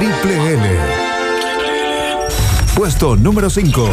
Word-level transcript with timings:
Triple 0.00 0.52
L. 0.52 0.60
Puesto 2.76 3.16
número 3.16 3.50
5. 3.50 3.90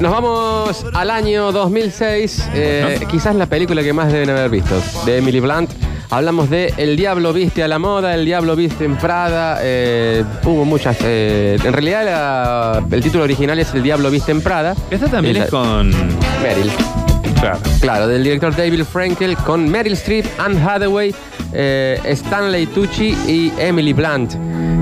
Nos 0.00 0.10
vamos 0.10 0.84
al 0.94 1.10
año 1.12 1.52
2006, 1.52 2.48
eh, 2.52 2.98
quizás 3.08 3.36
la 3.36 3.46
película 3.46 3.84
que 3.84 3.92
más 3.92 4.12
deben 4.12 4.28
haber 4.30 4.50
visto, 4.50 4.82
de 5.04 5.18
Emily 5.18 5.38
Blunt. 5.38 5.70
Hablamos 6.10 6.50
de 6.50 6.74
El 6.76 6.96
Diablo 6.96 7.32
Viste 7.32 7.62
a 7.62 7.68
la 7.68 7.78
Moda, 7.78 8.16
El 8.16 8.24
Diablo 8.24 8.56
Viste 8.56 8.84
en 8.84 8.96
Prada. 8.96 9.58
eh, 9.62 10.24
hubo 10.42 10.64
muchas. 10.64 10.96
eh, 11.02 11.56
en 11.62 11.72
realidad, 11.72 12.04
la- 12.04 12.84
el 12.96 13.02
título 13.04 13.22
original 13.22 13.60
es 13.60 13.72
El 13.74 13.84
Diablo 13.84 14.10
Viste 14.10 14.32
en 14.32 14.40
Prada. 14.42 14.74
Esta 14.90 15.06
también 15.06 15.36
es 15.36 15.50
con. 15.50 15.90
Meryl. 16.42 16.72
Claro. 17.40 17.58
Claro, 17.80 18.08
del 18.08 18.24
director 18.24 18.56
David 18.56 18.82
Frankel 18.82 19.36
con 19.36 19.68
Meryl 19.70 19.92
Streep, 19.92 20.26
Anne 20.38 20.60
Hathaway, 20.60 21.14
eh, 21.58 21.98
Stanley 22.04 22.66
Tucci 22.66 23.16
y 23.26 23.52
Emily 23.58 23.94
Blunt. 23.94 24.34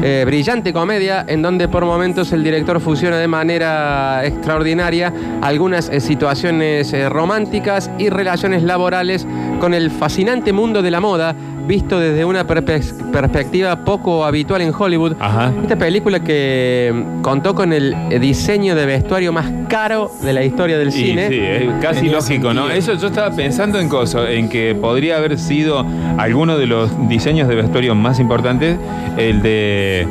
Eh, 0.02 0.24
brillante 0.26 0.72
comedia 0.72 1.24
en 1.26 1.40
donde 1.40 1.68
por 1.68 1.84
momentos 1.84 2.32
el 2.32 2.42
director 2.42 2.80
fusiona 2.80 3.16
de 3.16 3.28
manera 3.28 4.26
extraordinaria 4.26 5.12
algunas 5.40 5.88
eh, 5.88 6.00
situaciones 6.00 6.92
románticas 7.08 7.90
y 7.96 8.10
relaciones 8.10 8.64
laborales 8.64 9.26
con 9.64 9.72
el 9.72 9.90
fascinante 9.90 10.52
mundo 10.52 10.82
de 10.82 10.90
la 10.90 11.00
moda 11.00 11.34
visto 11.66 11.98
desde 11.98 12.22
una 12.22 12.46
perspectiva 12.46 13.82
poco 13.82 14.22
habitual 14.26 14.60
en 14.60 14.74
Hollywood. 14.78 15.14
Ajá. 15.18 15.54
Esta 15.62 15.74
película 15.76 16.20
que 16.20 16.92
mm, 16.92 17.22
contó 17.22 17.54
con 17.54 17.72
el 17.72 17.96
diseño 18.20 18.74
de 18.74 18.84
vestuario 18.84 19.32
más 19.32 19.46
caro 19.70 20.10
de 20.20 20.34
la 20.34 20.44
historia 20.44 20.76
del 20.76 20.88
Y 20.88 20.92
cine. 20.92 21.28
sí, 21.28 21.38
es 21.40 21.62
casi 21.80 22.10
lógico, 22.10 22.52
¿no? 22.52 22.68
Eso 22.68 22.92
yo 22.92 23.06
estaba 23.06 23.34
pensando 23.34 23.80
en 23.80 23.88
cosas, 23.88 24.28
en 24.28 24.50
que 24.50 24.74
podría 24.74 25.16
haber 25.16 25.38
sido 25.38 25.82
alguno 26.18 26.58
de 26.58 26.66
los 26.66 27.08
diseños 27.08 27.48
de 27.48 27.54
vestuario 27.54 27.94
más 27.94 28.20
importantes, 28.20 28.76
el 29.16 29.40
de. 29.40 30.06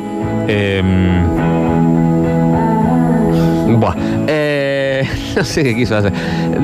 em, 0.48 1.24
Buah. 3.78 3.94
Eh, 4.26 4.63
no 5.36 5.44
sé 5.44 5.62
qué 5.62 5.74
quiso 5.74 5.96
hacer. 5.96 6.12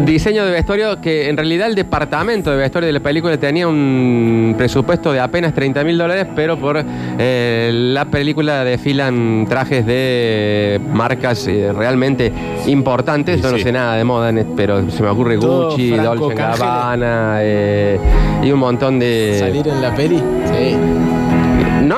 Diseño 0.04 0.44
de 0.44 0.52
vestuario 0.52 1.00
que 1.00 1.28
en 1.28 1.36
realidad 1.36 1.68
el 1.68 1.74
departamento 1.74 2.50
de 2.50 2.56
vestuario 2.56 2.86
de 2.86 2.92
la 2.92 3.00
película 3.00 3.36
tenía 3.38 3.66
un 3.66 4.54
presupuesto 4.56 5.12
de 5.12 5.20
apenas 5.20 5.54
30 5.54 5.84
mil 5.84 5.98
dólares, 5.98 6.26
pero 6.34 6.58
por 6.58 6.82
eh, 7.18 7.70
la 7.72 8.04
película 8.04 8.64
desfilan 8.64 9.46
trajes 9.48 9.84
de 9.86 10.80
marcas 10.92 11.46
eh, 11.46 11.72
realmente 11.72 12.32
importantes. 12.66 13.36
Sí, 13.36 13.42
Yo 13.42 13.50
no 13.50 13.56
sí. 13.58 13.64
sé 13.64 13.72
nada 13.72 13.96
de 13.96 14.04
moda, 14.04 14.32
pero 14.56 14.90
se 14.90 15.02
me 15.02 15.08
ocurre 15.08 15.38
Todo 15.38 15.70
Gucci, 15.70 15.94
Franco 15.94 16.14
Dolce. 16.16 16.34
Gabbana 16.34 17.38
eh, 17.40 17.98
y 18.42 18.50
un 18.50 18.60
montón 18.60 18.98
de... 18.98 19.36
Salir 19.38 19.66
en 19.68 19.82
la 19.82 19.94
peli. 19.94 20.16
Sí. 20.16 21.09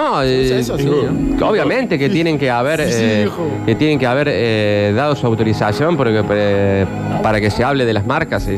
No, 0.03 0.23
eh, 0.23 0.59
eso 0.59 0.77
sí, 0.77 0.85
que 1.39 1.45
obviamente 1.45 1.97
que 1.99 2.09
tienen 2.09 2.37
que 2.39 2.51
haber 2.51 2.81
Sí, 2.87 2.93
sí, 2.93 2.99
eh, 3.05 3.29
que 3.67 3.75
tienen 3.77 3.99
que 4.01 4.07
haber 4.07 4.29
eh, 4.31 4.93
dado 4.97 5.15
su 5.15 5.27
autorización 5.27 5.97
porque 5.97 6.23
eh, 6.31 6.87
para 7.23 7.41
que 7.41 7.51
se 7.51 7.63
hable 7.63 7.85
de 7.85 7.93
las 7.93 8.05
marcas 8.05 8.49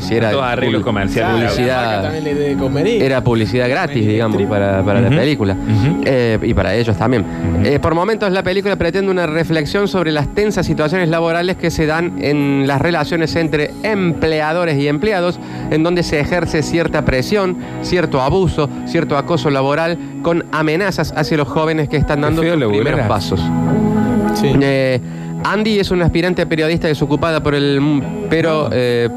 arreglos 0.41 0.81
publi- 0.81 0.85
comerciales. 0.85 1.53
Claro, 1.53 2.09
publicidad. 2.09 3.01
era 3.01 3.23
publicidad 3.23 3.69
gratis, 3.69 4.07
digamos, 4.07 4.41
para, 4.43 4.81
la 4.81 5.09
película. 5.09 5.55
Eh, 6.03 6.39
y 6.41 6.53
para 6.53 6.73
ellos 6.75 6.97
también. 6.97 7.23
Eh, 7.63 7.79
por 7.79 7.93
momentos 7.93 8.31
la 8.31 8.41
película 8.43 8.75
pretende 8.75 9.11
una 9.11 9.27
reflexión 9.27 9.87
sobre 9.87 10.11
las 10.11 10.33
tensas 10.33 10.65
situaciones 10.65 11.09
laborales 11.09 11.57
que 11.57 11.69
se 11.69 11.85
dan 11.85 12.13
en 12.23 12.65
las 12.65 12.81
relaciones 12.81 13.35
entre 13.35 13.71
empleadores 13.83 14.77
y 14.79 14.87
empleados, 14.87 15.39
en 15.69 15.83
donde 15.83 16.01
se 16.03 16.19
ejerce 16.19 16.63
cierta 16.63 17.05
presión, 17.05 17.57
cierto 17.81 18.21
abuso, 18.21 18.67
cierto 18.85 19.17
acoso 19.17 19.49
laboral, 19.49 19.97
con 20.25 20.43
amenazas 20.51 21.13
hacia 21.15 21.37
los 21.37 21.47
jóvenes 21.47 21.87
que 21.87 21.97
están 21.97 22.21
dando 22.21 22.41
sus 22.41 22.51
primeros 22.65 23.01
pasos. 23.01 23.39
Sí. 24.33 24.49
Eh, 24.59 24.99
Andy 25.43 25.77
es 25.77 25.91
una 25.91 26.05
aspirante 26.05 26.47
periodista 26.47 26.87
desocupada 26.87 27.43
por 27.43 27.53
el... 27.53 28.01
Pero... 28.27 28.69
eh, 28.71 29.07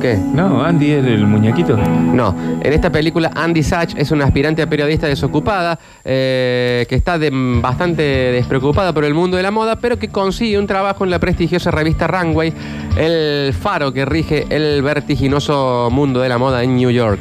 ¿Qué? 0.00 0.16
No, 0.16 0.62
Andy 0.64 0.92
es 0.92 1.04
el 1.04 1.26
muñequito. 1.26 1.76
No, 1.76 2.32
en 2.60 2.72
esta 2.72 2.90
película 2.90 3.32
Andy 3.34 3.64
Sachs 3.64 3.94
es 3.98 4.12
una 4.12 4.26
aspirante 4.26 4.62
a 4.62 4.68
periodista 4.68 5.08
desocupada 5.08 5.76
eh, 6.04 6.86
que 6.88 6.94
está 6.94 7.18
de- 7.18 7.30
bastante 7.60 8.02
despreocupada 8.02 8.92
por 8.92 9.04
el 9.04 9.14
mundo 9.14 9.36
de 9.36 9.42
la 9.42 9.50
moda, 9.50 9.76
pero 9.76 9.96
que 9.96 10.08
consigue 10.08 10.56
un 10.56 10.68
trabajo 10.68 11.02
en 11.04 11.10
la 11.10 11.18
prestigiosa 11.18 11.72
revista 11.72 12.06
Runway, 12.06 12.52
el 12.96 13.52
faro 13.52 13.92
que 13.92 14.04
rige 14.04 14.46
el 14.50 14.82
vertiginoso 14.82 15.88
mundo 15.90 16.20
de 16.20 16.28
la 16.28 16.38
moda 16.38 16.62
en 16.62 16.76
New 16.76 16.90
York. 16.90 17.18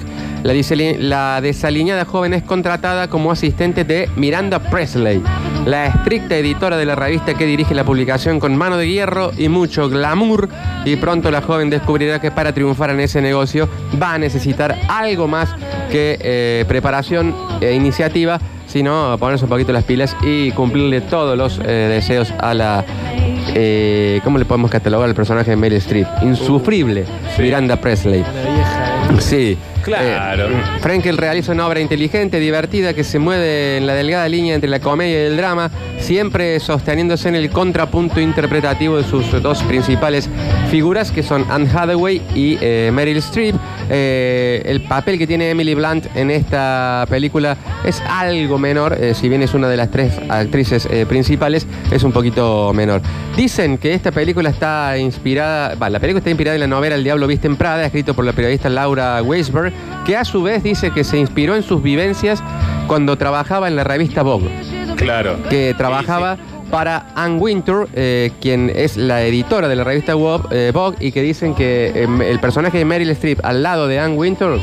La, 0.48 1.42
desaliñada 1.42 2.06
joven 2.06 2.34
es 2.34 2.42
contratada 2.42 3.10
como 3.10 3.34
asistente 3.34 3.84
de 3.84 4.10
Miranda 4.16 4.60
Presley, 4.60 5.22
la 5.66 5.88
estricta 5.88 6.38
editora 6.38 6.78
de 6.78 6.86
la 6.86 6.96
revista 6.96 7.34
que 7.34 7.46
dirige 7.46 7.76
la 7.76 7.84
publicación 7.84 8.40
con 8.40 8.56
mano 8.56 8.78
de 8.78 8.88
hierro 8.90 9.32
y 9.38 9.50
mucho 9.50 9.90
glamour. 9.90 10.48
Y 10.86 10.96
pronto 10.96 11.32
la 11.32 11.42
joven 11.42 11.70
descubrirá 11.70 12.22
que 12.22 12.32
para 12.32 12.54
triunfar 12.54 12.92
en 12.92 13.02
ese 13.02 13.22
negocio 13.22 13.68
va 14.02 14.14
a 14.14 14.18
necesitar 14.18 14.74
algo 14.88 15.28
más 15.28 15.54
que 15.92 16.18
eh, 16.22 16.64
preparación 16.66 17.36
e 17.60 17.74
iniciativa, 17.74 18.40
sino 18.68 19.18
ponerse 19.20 19.44
un 19.44 19.50
poquito 19.50 19.74
las 19.74 19.84
pilas 19.84 20.16
y 20.24 20.52
cumplirle 20.52 21.02
todos 21.02 21.38
los 21.38 21.60
eh, 21.62 21.72
deseos 21.90 22.34
a 22.40 22.54
la. 22.54 22.86
eh, 23.54 24.22
¿Cómo 24.24 24.38
le 24.38 24.46
podemos 24.46 24.72
catalogar 24.72 25.10
al 25.10 25.16
personaje 25.16 25.52
de 25.52 25.58
Meryl 25.58 25.80
Streep? 25.80 26.08
Insufrible, 26.22 27.04
Sí. 27.36 27.42
Miranda 27.42 27.76
Presley. 27.76 28.24
Vieja. 28.24 28.96
eh. 29.12 29.20
Sí. 29.20 29.58
Claro. 29.88 30.50
Eh, 30.50 30.80
Frankel 30.82 31.18
realiza 31.18 31.54
una 31.54 31.66
obra 31.66 31.80
inteligente, 31.80 32.40
divertida, 32.40 32.94
que 32.94 33.04
se 33.04 33.20
mueve 33.20 33.78
en 33.78 33.88
la 33.88 33.94
delgada 33.94 34.28
línea 34.28 34.54
entre 34.54 34.70
la 34.70 34.80
comedia 34.80 35.24
y 35.24 35.26
el 35.28 35.38
drama, 35.38 35.72
siempre 36.00 36.60
sosteniéndose 36.60 37.30
en 37.30 37.36
el 37.36 37.50
contrapunto 37.50 38.20
interpretativo 38.20 38.98
de 38.98 39.04
sus 39.04 39.42
dos 39.42 39.64
principales 39.64 40.30
figuras, 40.70 41.12
que 41.12 41.24
son 41.24 41.46
Anne 41.50 41.70
Hathaway 41.74 42.22
y 42.36 42.58
eh, 42.60 42.92
Meryl 42.94 43.18
Streep. 43.18 43.56
Eh, 43.90 44.62
el 44.66 44.82
papel 44.82 45.18
que 45.18 45.26
tiene 45.26 45.50
Emily 45.50 45.74
Blunt 45.74 46.08
en 46.16 46.32
esta 46.32 47.06
película 47.10 47.56
es 47.86 48.02
algo 48.10 48.58
menor, 48.58 48.98
si 49.14 49.30
bien 49.30 49.42
es 49.42 49.54
una 49.54 49.70
de 49.70 49.78
las 49.78 49.90
tres 49.90 50.14
actrices 50.28 50.88
principales, 51.08 51.66
es 51.92 52.04
un 52.04 52.12
poquito 52.12 52.74
menor. 52.74 53.02
Dicen 53.38 53.78
que 53.78 53.94
esta 53.94 54.12
película 54.12 54.50
está 54.50 54.98
inspirada, 54.98 55.76
la 55.90 56.00
película 56.00 56.20
está 56.20 56.30
inspirada 56.30 56.56
en 56.56 56.62
la 56.62 56.68
novela 56.68 56.96
El 56.96 57.04
Diablo 57.04 57.28
Viste 57.28 57.48
en 57.48 57.56
Prada, 57.56 57.86
escrito 57.86 58.14
por 58.14 58.26
la 58.26 58.34
periodista 58.34 58.68
Laura 58.68 59.22
Weisberg, 59.22 59.72
que 60.06 60.16
a 60.16 60.24
su 60.26 60.42
vez 60.44 60.64
dice 60.64 60.92
que 60.92 61.04
se 61.04 61.18
inspiró 61.18 61.56
en 61.56 61.64
sus 61.64 61.82
vivencias 61.84 62.42
cuando 62.88 63.18
trabajaba 63.18 63.68
en 63.68 63.76
la 63.76 63.84
revista 63.84 64.22
Vogue, 64.24 64.50
Claro. 64.96 65.38
que 65.50 65.74
trabajaba 65.78 66.38
para 66.72 67.08
Anne 67.16 67.38
Wintour, 67.40 67.88
eh, 67.94 68.32
quien 68.42 68.72
es 68.76 68.98
la 68.98 69.22
editora 69.24 69.68
de 69.68 69.76
la 69.76 69.84
revista 69.84 70.16
Vogue, 70.16 70.48
eh, 70.52 70.72
Vogue, 70.74 70.98
y 71.00 71.12
que 71.12 71.22
dicen 71.22 71.54
que 71.56 71.92
eh, 71.96 72.08
el 72.30 72.40
personaje 72.40 72.78
de 72.78 72.86
Meryl 72.86 73.10
Streep 73.12 73.40
al 73.44 73.64
lado 73.64 73.88
de 73.88 74.00
Anne 74.00 74.16
Wintour 74.16 74.60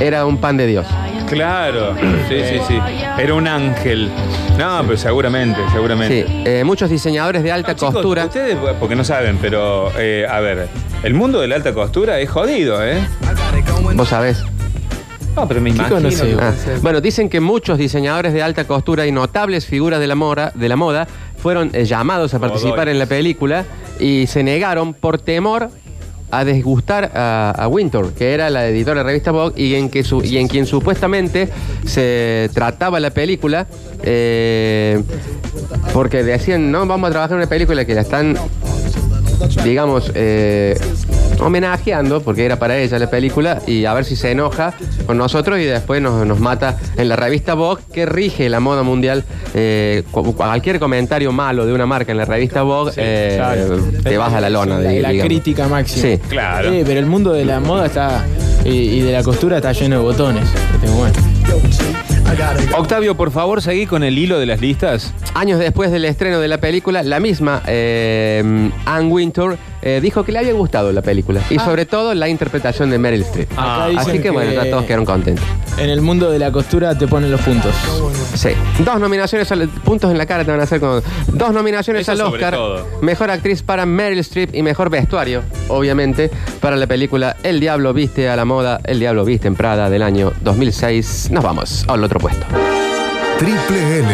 era 0.00 0.26
un 0.26 0.38
pan 0.38 0.56
de 0.56 0.66
Dios. 0.66 0.86
Claro. 1.28 1.94
Sí, 2.28 2.42
sí, 2.44 2.60
sí. 2.68 2.78
Era 3.18 3.34
un 3.34 3.46
ángel. 3.48 4.10
No, 4.58 4.82
pero 4.84 4.98
seguramente, 4.98 5.58
seguramente. 5.72 6.26
Sí, 6.26 6.42
eh, 6.44 6.62
muchos 6.64 6.90
diseñadores 6.90 7.42
de 7.42 7.50
alta 7.52 7.68
No, 7.72 7.74
chicos, 7.74 7.94
costura. 7.94 8.24
Ustedes, 8.26 8.56
porque 8.78 8.94
no 8.96 9.02
saben, 9.04 9.38
pero 9.40 9.90
eh, 9.96 10.26
a 10.28 10.40
ver, 10.40 10.68
el 11.02 11.14
mundo 11.14 11.40
de 11.40 11.48
la 11.48 11.54
alta 11.56 11.72
costura 11.72 12.18
es 12.20 12.28
jodido, 12.28 12.84
¿eh? 12.86 12.98
Vos 13.94 14.08
sabés. 14.08 14.42
No, 15.36 15.48
pero 15.48 15.60
me 15.60 15.70
imagino. 15.70 16.00
no 16.00 16.10
sé. 16.10 16.26
que- 16.26 16.36
Ah, 16.40 16.52
Bueno, 16.82 17.00
dicen 17.00 17.28
que 17.28 17.40
muchos 17.40 17.78
diseñadores 17.78 18.32
de 18.34 18.42
alta 18.42 18.64
costura 18.66 19.06
y 19.06 19.12
notables 19.12 19.64
figuras 19.66 19.98
de 20.00 20.06
la, 20.06 20.14
mora- 20.14 20.52
de 20.54 20.68
la 20.68 20.76
moda 20.76 21.06
fueron 21.38 21.70
eh, 21.72 21.84
llamados 21.84 22.34
a 22.34 22.38
participar 22.38 22.80
Godoy. 22.80 22.92
en 22.92 22.98
la 22.98 23.06
película 23.06 23.64
y 23.98 24.26
se 24.26 24.42
negaron 24.42 24.92
por 24.94 25.18
temor 25.18 25.70
a 26.30 26.44
desgustar 26.44 27.12
a, 27.14 27.50
a 27.56 27.68
Wintour, 27.68 28.12
que 28.14 28.32
era 28.32 28.48
la 28.50 28.66
editora 28.66 29.00
de 29.00 29.04
la 29.04 29.08
revista 29.08 29.30
Vogue 29.32 29.54
y 29.60 29.74
en, 29.74 29.88
que 29.90 30.02
su- 30.04 30.22
y 30.24 30.38
en 30.38 30.48
quien 30.48 30.64
supuestamente 30.66 31.48
se 31.86 32.48
trataba 32.54 33.00
la 33.00 33.10
película, 33.10 33.66
eh, 34.02 35.02
porque 35.92 36.22
decían, 36.22 36.70
no, 36.70 36.86
vamos 36.86 37.08
a 37.08 37.10
trabajar 37.10 37.32
en 37.32 37.36
una 37.38 37.48
película 37.48 37.84
que 37.84 37.94
la 37.94 38.00
están 38.02 38.36
digamos, 39.64 40.10
eh, 40.14 40.78
homenajeando, 41.42 42.22
porque 42.22 42.44
era 42.44 42.56
para 42.58 42.76
ella 42.78 42.98
la 42.98 43.10
película, 43.10 43.60
y 43.66 43.84
a 43.84 43.94
ver 43.94 44.04
si 44.04 44.16
se 44.16 44.30
enoja 44.30 44.74
con 45.06 45.18
nosotros 45.18 45.58
y 45.58 45.64
después 45.64 46.00
nos, 46.00 46.26
nos 46.26 46.40
mata 46.40 46.78
en 46.96 47.08
la 47.08 47.16
revista 47.16 47.54
Vogue, 47.54 47.82
que 47.92 48.06
rige 48.06 48.48
la 48.48 48.60
moda 48.60 48.82
mundial. 48.82 49.24
Eh, 49.54 50.02
cu- 50.10 50.34
cualquier 50.34 50.78
comentario 50.78 51.32
malo 51.32 51.66
de 51.66 51.72
una 51.72 51.86
marca 51.86 52.12
en 52.12 52.18
la 52.18 52.24
revista 52.24 52.62
Vogue, 52.62 52.92
eh, 52.96 53.34
Claro. 53.36 53.78
te 54.02 54.16
vas 54.16 54.32
a 54.32 54.40
la 54.40 54.48
lona. 54.50 54.78
La, 54.78 55.12
la 55.12 55.24
crítica 55.24 55.68
máxima. 55.68 56.02
Sí. 56.02 56.18
Claro. 56.28 56.70
Eh, 56.72 56.82
pero 56.86 56.98
el 57.00 57.06
mundo 57.06 57.32
de 57.32 57.44
la 57.44 57.60
moda 57.60 57.86
está 57.86 58.24
y, 58.64 58.70
y 58.70 59.00
de 59.00 59.12
la 59.12 59.22
costura 59.22 59.56
está 59.56 59.72
lleno 59.72 59.96
de 59.98 60.02
botones. 60.02 60.44
Este, 60.74 60.88
bueno. 60.96 61.14
Octavio, 62.76 63.14
por 63.16 63.30
favor, 63.30 63.60
seguí 63.62 63.86
con 63.86 64.02
el 64.02 64.18
hilo 64.18 64.38
de 64.38 64.46
las 64.46 64.60
listas. 64.60 65.12
Años 65.34 65.58
después 65.58 65.90
del 65.90 66.04
estreno 66.04 66.40
de 66.40 66.48
la 66.48 66.58
película, 66.58 67.02
la 67.02 67.20
misma 67.20 67.62
eh, 67.66 68.70
Anne 68.86 69.08
Wintour 69.08 69.58
eh, 69.82 70.00
dijo 70.02 70.24
que 70.24 70.32
le 70.32 70.38
había 70.38 70.52
gustado 70.52 70.92
la 70.92 71.02
película 71.02 71.40
y 71.50 71.58
Ah. 71.58 71.64
sobre 71.64 71.84
todo 71.86 72.14
la 72.14 72.28
interpretación 72.28 72.90
de 72.90 72.98
Meryl 72.98 73.22
Streep. 73.22 73.50
Así 73.98 74.18
que, 74.20 74.30
bueno, 74.30 74.52
ya 74.52 74.70
todos 74.70 74.84
quedaron 74.84 75.04
contentos. 75.04 75.44
En 75.78 75.88
el 75.90 76.00
mundo 76.02 76.30
de 76.30 76.38
la 76.38 76.52
costura 76.52 76.96
te 76.96 77.08
ponen 77.08 77.30
los 77.32 77.40
puntos. 77.40 77.74
Sí. 78.34 78.50
Dos 78.84 79.00
nominaciones, 79.00 79.50
al- 79.52 79.68
puntos 79.68 80.10
en 80.10 80.18
la 80.18 80.26
cara 80.26 80.44
te 80.44 80.50
van 80.50 80.60
a 80.60 80.64
hacer 80.64 80.78
como. 80.80 81.00
Dos 81.28 81.52
nominaciones 81.52 82.02
Eso 82.02 82.12
al 82.12 82.18
sobre 82.18 82.34
Oscar. 82.36 82.54
todo. 82.54 82.86
Mejor 83.00 83.30
actriz 83.30 83.62
para 83.62 83.84
Meryl 83.86 84.18
Streep 84.20 84.54
y 84.54 84.62
mejor 84.62 84.90
vestuario, 84.90 85.42
obviamente, 85.68 86.30
para 86.60 86.76
la 86.76 86.86
película 86.86 87.36
El 87.42 87.58
Diablo 87.58 87.92
Viste 87.94 88.28
a 88.28 88.36
la 88.36 88.44
Moda, 88.44 88.80
El 88.84 89.00
Diablo 89.00 89.24
Viste 89.24 89.48
en 89.48 89.54
Prada 89.56 89.88
del 89.90 90.02
año 90.02 90.32
2006. 90.42 91.30
Nos 91.32 91.42
vamos 91.42 91.84
al 91.88 92.04
otro 92.04 92.20
puesto. 92.20 92.46
Triple 93.38 93.98
L. 94.00 94.06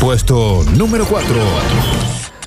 Puesto 0.00 0.62
número 0.74 1.06
4. 1.06 1.28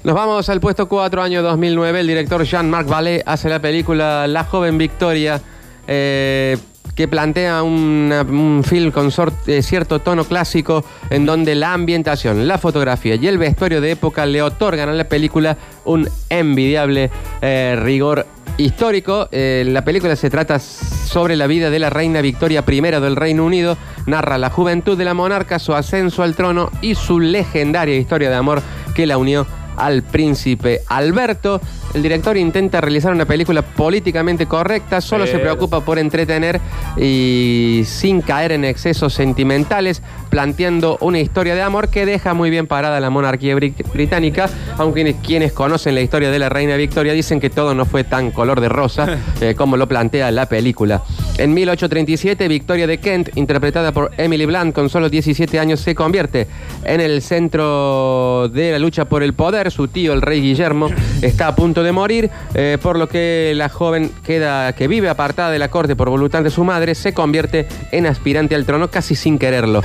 Nos 0.03 0.15
vamos 0.15 0.47
al 0.49 0.59
puesto 0.59 0.87
4, 0.87 1.21
año 1.21 1.41
2009. 1.43 1.99
El 1.99 2.07
director 2.07 2.43
Jean-Marc 2.43 2.87
Vallée 2.87 3.21
hace 3.25 3.49
la 3.49 3.59
película 3.59 4.25
La 4.27 4.43
joven 4.45 4.77
Victoria, 4.77 5.41
eh, 5.87 6.57
que 6.97 7.07
plantea 7.07 7.61
un 7.61 8.63
film 8.65 8.89
con 8.89 9.11
eh, 9.45 9.61
cierto 9.61 9.99
tono 9.99 10.25
clásico, 10.25 10.83
en 11.11 11.27
donde 11.27 11.53
la 11.53 11.73
ambientación, 11.73 12.47
la 12.47 12.57
fotografía 12.57 13.13
y 13.13 13.27
el 13.27 13.37
vestuario 13.37 13.81
de 13.81 13.91
época 13.91 14.25
le 14.25 14.41
otorgan 14.41 14.89
a 14.89 14.93
la 14.93 15.07
película 15.07 15.57
un 15.85 16.09
envidiable 16.29 17.11
eh, 17.43 17.77
rigor 17.79 18.25
histórico. 18.57 19.29
Eh, 19.31 19.63
la 19.67 19.85
película 19.85 20.15
se 20.15 20.31
trata 20.31 20.57
sobre 20.57 21.35
la 21.35 21.45
vida 21.45 21.69
de 21.69 21.77
la 21.77 21.91
reina 21.91 22.21
Victoria 22.21 22.63
I 22.67 22.81
del 22.81 23.15
Reino 23.15 23.45
Unido, 23.45 23.77
narra 24.07 24.39
la 24.39 24.49
juventud 24.49 24.97
de 24.97 25.05
la 25.05 25.13
monarca, 25.13 25.59
su 25.59 25.75
ascenso 25.75 26.23
al 26.23 26.35
trono 26.35 26.71
y 26.81 26.95
su 26.95 27.19
legendaria 27.19 27.95
historia 27.95 28.31
de 28.31 28.35
amor 28.35 28.63
que 28.95 29.05
la 29.05 29.19
unió 29.19 29.45
al 29.77 30.03
príncipe 30.03 30.81
Alberto. 30.87 31.61
El 31.93 32.03
director 32.03 32.35
intenta 32.37 32.81
realizar 32.81 33.11
una 33.13 33.25
película 33.25 33.61
políticamente 33.61 34.45
correcta, 34.45 34.99
solo 35.01 35.25
se 35.25 35.39
preocupa 35.39 35.81
por 35.81 35.97
entretener 35.97 36.59
y 36.97 37.83
sin 37.85 38.21
caer 38.21 38.51
en 38.51 38.65
excesos 38.65 39.13
sentimentales, 39.13 40.01
planteando 40.29 40.97
una 41.01 41.19
historia 41.19 41.55
de 41.55 41.61
amor 41.61 41.89
que 41.89 42.05
deja 42.05 42.33
muy 42.33 42.49
bien 42.49 42.67
parada 42.67 42.99
la 42.99 43.09
monarquía 43.09 43.55
bri- 43.55 43.73
británica, 43.93 44.49
aunque 44.77 45.15
quienes 45.23 45.53
conocen 45.53 45.95
la 45.95 46.01
historia 46.01 46.29
de 46.31 46.39
la 46.39 46.49
reina 46.49 46.75
Victoria 46.75 47.13
dicen 47.13 47.39
que 47.39 47.49
todo 47.49 47.73
no 47.73 47.85
fue 47.85 48.03
tan 48.03 48.31
color 48.31 48.59
de 48.61 48.69
rosa 48.69 49.17
eh, 49.41 49.55
como 49.55 49.77
lo 49.77 49.87
plantea 49.87 50.29
la 50.31 50.47
película. 50.47 51.01
En 51.37 51.53
1837, 51.53 52.47
Victoria 52.47 52.87
de 52.87 52.97
Kent, 52.99 53.29
interpretada 53.37 53.91
por 53.91 54.11
Emily 54.17 54.45
Blunt 54.45 54.73
con 54.73 54.89
solo 54.89 55.09
17 55.09 55.59
años, 55.59 55.79
se 55.79 55.93
convierte 55.95 56.47
en 56.83 56.99
el 56.99 57.21
centro 57.21 58.49
de 58.49 58.71
la 58.71 58.79
lucha 58.79 59.05
por 59.05 59.23
el 59.23 59.33
poder. 59.33 59.66
Su 59.71 59.87
tío, 59.87 60.13
el 60.13 60.21
rey 60.21 60.41
Guillermo, 60.41 60.89
está 61.21 61.47
a 61.47 61.55
punto 61.55 61.83
de 61.83 61.91
morir, 61.91 62.29
eh, 62.53 62.77
por 62.81 62.97
lo 62.97 63.07
que 63.07 63.53
la 63.55 63.69
joven 63.69 64.11
queda, 64.25 64.73
que 64.73 64.87
vive 64.87 65.09
apartada 65.09 65.51
de 65.51 65.59
la 65.59 65.69
corte 65.69 65.95
por 65.95 66.09
voluntad 66.09 66.43
de 66.43 66.49
su 66.49 66.63
madre, 66.63 66.95
se 66.95 67.13
convierte 67.13 67.67
en 67.91 68.05
aspirante 68.05 68.55
al 68.55 68.65
trono 68.65 68.89
casi 68.89 69.15
sin 69.15 69.37
quererlo. 69.37 69.81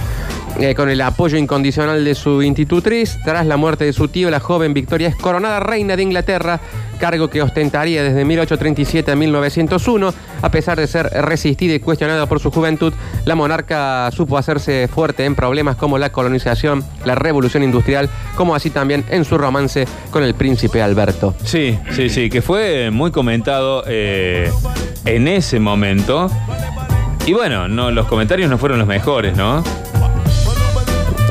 Eh, 0.61 0.75
con 0.75 0.91
el 0.91 1.01
apoyo 1.01 1.39
incondicional 1.39 2.05
de 2.05 2.15
su 2.15 2.43
institutriz, 2.43 3.19
tras 3.25 3.47
la 3.47 3.57
muerte 3.57 3.85
de 3.85 3.93
su 3.93 4.09
tío, 4.09 4.31
la 4.31 4.39
joven 4.39 4.75
Victoria 4.75 5.09
es 5.09 5.17
coronada 5.17 5.61
reina 5.61 5.97
de 5.97 6.03
Inglaterra, 6.03 6.61
cargo 7.03 7.27
que 7.27 7.43
ostentaría 7.43 8.05
desde 8.05 8.25
1837 8.25 9.11
a 9.11 9.17
1901. 9.17 10.15
A 10.41 10.51
pesar 10.53 10.79
de 10.79 10.87
ser 10.87 11.07
resistida 11.07 11.75
y 11.75 11.81
cuestionada 11.81 12.27
por 12.27 12.39
su 12.39 12.53
juventud, 12.53 12.93
la 13.25 13.35
monarca 13.35 14.09
supo 14.13 14.39
hacerse 14.39 14.87
fuerte 14.87 15.25
en 15.25 15.35
problemas 15.35 15.75
como 15.75 15.99
la 15.99 16.13
colonización, 16.13 16.85
la 17.05 17.17
revolución 17.17 17.65
industrial, 17.65 18.09
como 18.37 18.55
así 18.55 18.71
también 18.71 19.05
en 19.11 19.25
su 19.25 19.37
romance 19.37 19.85
con 20.13 20.23
el 20.23 20.35
príncipe 20.35 20.81
Alberto. 20.81 21.35
Sí, 21.43 21.77
sí, 21.91 22.09
sí, 22.09 22.31
que 22.31 22.41
fue 22.41 22.93
muy 22.93 23.11
comentado 23.11 23.83
eh, 23.89 24.53
en 25.05 25.27
ese 25.27 25.59
momento. 25.59 26.31
Y 27.27 27.33
bueno, 27.33 27.67
no, 27.67 27.91
los 27.91 28.07
comentarios 28.07 28.49
no 28.49 28.59
fueron 28.59 28.79
los 28.79 28.87
mejores, 28.87 29.37
¿no? 29.37 29.65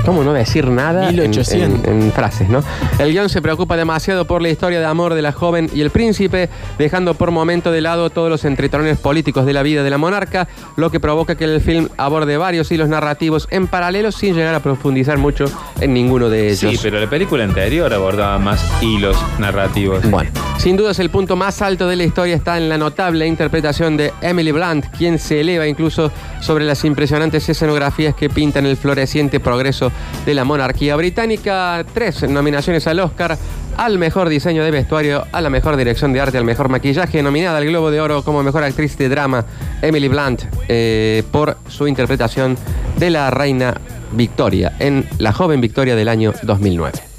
¿Cómo 0.05 0.23
no 0.23 0.33
decir 0.33 0.67
nada 0.67 1.09
en, 1.09 1.15
1800. 1.15 1.87
en- 1.87 2.01
en 2.03 2.11
frases, 2.11 2.49
no? 2.49 2.63
El 2.99 3.11
guion 3.11 3.29
se 3.29 3.41
preocupa 3.41 3.77
demasiado 3.77 4.25
por 4.25 4.41
la 4.41 4.49
historia 4.49 4.79
de 4.79 4.85
amor 4.85 5.13
de 5.13 5.21
la 5.21 5.31
joven 5.31 5.69
y 5.73 5.81
el 5.81 5.91
príncipe, 5.91 6.49
dejando 6.79 7.13
por 7.13 7.29
momento 7.31 7.71
de 7.71 7.81
lado 7.81 8.09
todos 8.09 8.29
los 8.29 8.43
entretrones 8.45 8.97
políticos 8.97 9.45
de 9.45 9.53
la 9.53 9.61
vida 9.63 9.83
de 9.83 9.89
la 9.91 9.97
monarca, 9.99 10.47
lo 10.75 10.89
que 10.89 10.99
provoca 10.99 11.35
que 11.35 11.43
el 11.45 11.61
film 11.61 11.87
aborde 11.97 12.37
varios 12.37 12.71
hilos 12.71 12.89
narrativos 12.89 13.47
en 13.51 13.67
paralelo 13.67 14.11
sin 14.11 14.33
llegar 14.35 14.55
a 14.55 14.59
profundizar 14.61 15.17
mucho 15.19 15.45
en 15.79 15.93
ninguno 15.93 16.29
de 16.29 16.47
ellos. 16.47 16.59
Sí, 16.71 16.79
pero 16.81 16.99
la 16.99 17.09
película 17.09 17.43
anterior 17.43 17.93
abordaba 17.93 18.39
más 18.39 18.63
hilos 18.81 19.17
narrativos. 19.39 20.09
Bueno, 20.09 20.31
sin 20.61 20.77
duda 20.77 20.91
es 20.91 20.99
el 20.99 21.09
punto 21.09 21.35
más 21.35 21.59
alto 21.63 21.87
de 21.87 21.95
la 21.95 22.03
historia 22.03 22.35
está 22.35 22.55
en 22.55 22.69
la 22.69 22.77
notable 22.77 23.25
interpretación 23.25 23.97
de 23.97 24.13
Emily 24.21 24.51
Blunt, 24.51 24.85
quien 24.95 25.17
se 25.17 25.41
eleva 25.41 25.67
incluso 25.67 26.11
sobre 26.39 26.65
las 26.65 26.85
impresionantes 26.85 27.49
escenografías 27.49 28.13
que 28.13 28.29
pintan 28.29 28.67
el 28.67 28.77
floreciente 28.77 29.39
progreso 29.39 29.91
de 30.23 30.35
la 30.35 30.43
monarquía 30.43 30.95
británica. 30.95 31.83
Tres 31.95 32.29
nominaciones 32.29 32.85
al 32.85 32.99
Oscar, 32.99 33.39
al 33.75 33.97
mejor 33.97 34.29
diseño 34.29 34.63
de 34.63 34.69
vestuario, 34.69 35.25
a 35.31 35.41
la 35.41 35.49
mejor 35.49 35.77
dirección 35.77 36.13
de 36.13 36.21
arte, 36.21 36.37
al 36.37 36.45
mejor 36.45 36.69
maquillaje, 36.69 37.23
nominada 37.23 37.57
al 37.57 37.65
Globo 37.65 37.89
de 37.89 37.99
Oro 37.99 38.21
como 38.21 38.43
mejor 38.43 38.63
actriz 38.63 38.95
de 38.99 39.09
drama, 39.09 39.43
Emily 39.81 40.09
Blunt, 40.09 40.43
eh, 40.67 41.23
por 41.31 41.57
su 41.69 41.87
interpretación 41.87 42.55
de 42.97 43.09
la 43.09 43.31
reina 43.31 43.81
Victoria 44.11 44.73
en 44.77 45.07
La 45.17 45.33
joven 45.33 45.59
Victoria 45.59 45.95
del 45.95 46.07
año 46.07 46.33
2009. 46.43 47.10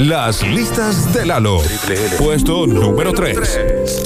Las 0.00 0.42
listas 0.42 1.12
de 1.12 1.26
Lalo. 1.26 1.60
Puesto 2.18 2.66
número 2.66 3.12
3. 3.12 4.00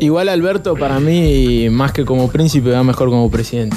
Igual 0.00 0.28
Alberto, 0.30 0.74
para 0.74 0.98
mí, 0.98 1.68
más 1.70 1.92
que 1.92 2.04
como 2.04 2.28
príncipe, 2.28 2.70
va 2.72 2.82
mejor 2.82 3.08
como 3.08 3.30
presidente. 3.30 3.76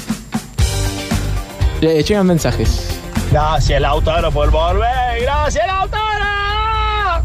Le 1.80 2.02
llegan 2.02 2.26
mensajes. 2.26 3.00
Gracias, 3.32 3.80
Lautaro, 3.80 4.32
por 4.32 4.50
volver. 4.50 5.22
Gracias, 5.22 5.68
Lautaro. 5.68 7.22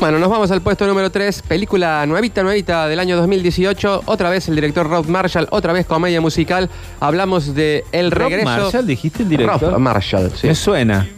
Bueno, 0.00 0.18
nos 0.18 0.28
vamos 0.28 0.50
al 0.50 0.60
puesto 0.60 0.86
número 0.86 1.10
3, 1.10 1.44
película 1.48 2.04
nuevita, 2.04 2.42
nuevita 2.42 2.88
del 2.88 2.98
año 2.98 3.16
2018. 3.16 4.02
Otra 4.04 4.28
vez 4.28 4.48
el 4.48 4.54
director 4.54 4.86
Rob 4.86 5.06
Marshall, 5.06 5.48
otra 5.50 5.72
vez 5.72 5.86
comedia 5.86 6.20
musical. 6.20 6.68
Hablamos 7.00 7.54
de 7.54 7.86
El 7.90 8.10
Rob 8.10 8.28
regreso. 8.28 8.50
Marshall, 8.50 8.86
dijiste 8.86 9.22
el 9.22 9.30
director. 9.30 9.72
Rob 9.72 9.78
Marshall, 9.78 10.30
sí. 10.36 10.46
Me 10.46 10.54
suena. 10.54 11.08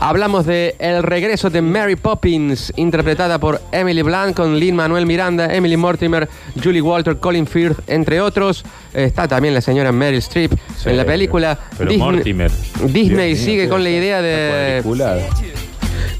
Hablamos 0.00 0.46
de 0.46 0.76
El 0.78 1.02
regreso 1.02 1.50
de 1.50 1.62
Mary 1.62 1.96
Poppins, 1.96 2.72
interpretada 2.76 3.38
por 3.38 3.60
Emily 3.72 4.02
Blunt 4.02 4.36
con 4.36 4.58
Lin 4.58 4.76
Manuel 4.76 5.06
Miranda, 5.06 5.52
Emily 5.52 5.76
Mortimer, 5.76 6.28
Julie 6.62 6.82
Walter, 6.82 7.16
Colin 7.16 7.46
Firth, 7.46 7.78
entre 7.88 8.20
otros. 8.20 8.64
Está 8.92 9.26
también 9.26 9.54
la 9.54 9.60
señora 9.60 9.92
Meryl 9.92 10.18
Streep 10.18 10.52
Sí, 10.76 10.90
en 10.90 10.96
la 10.98 11.04
película. 11.04 11.58
pero 11.76 11.92
Mortimer. 11.94 12.50
Disney 12.84 13.28
Dios 13.30 13.38
mío, 13.40 13.44
sigue 13.46 13.68
con 13.68 13.82
la 13.82 13.90
idea 13.90 14.22
de. 14.22 14.82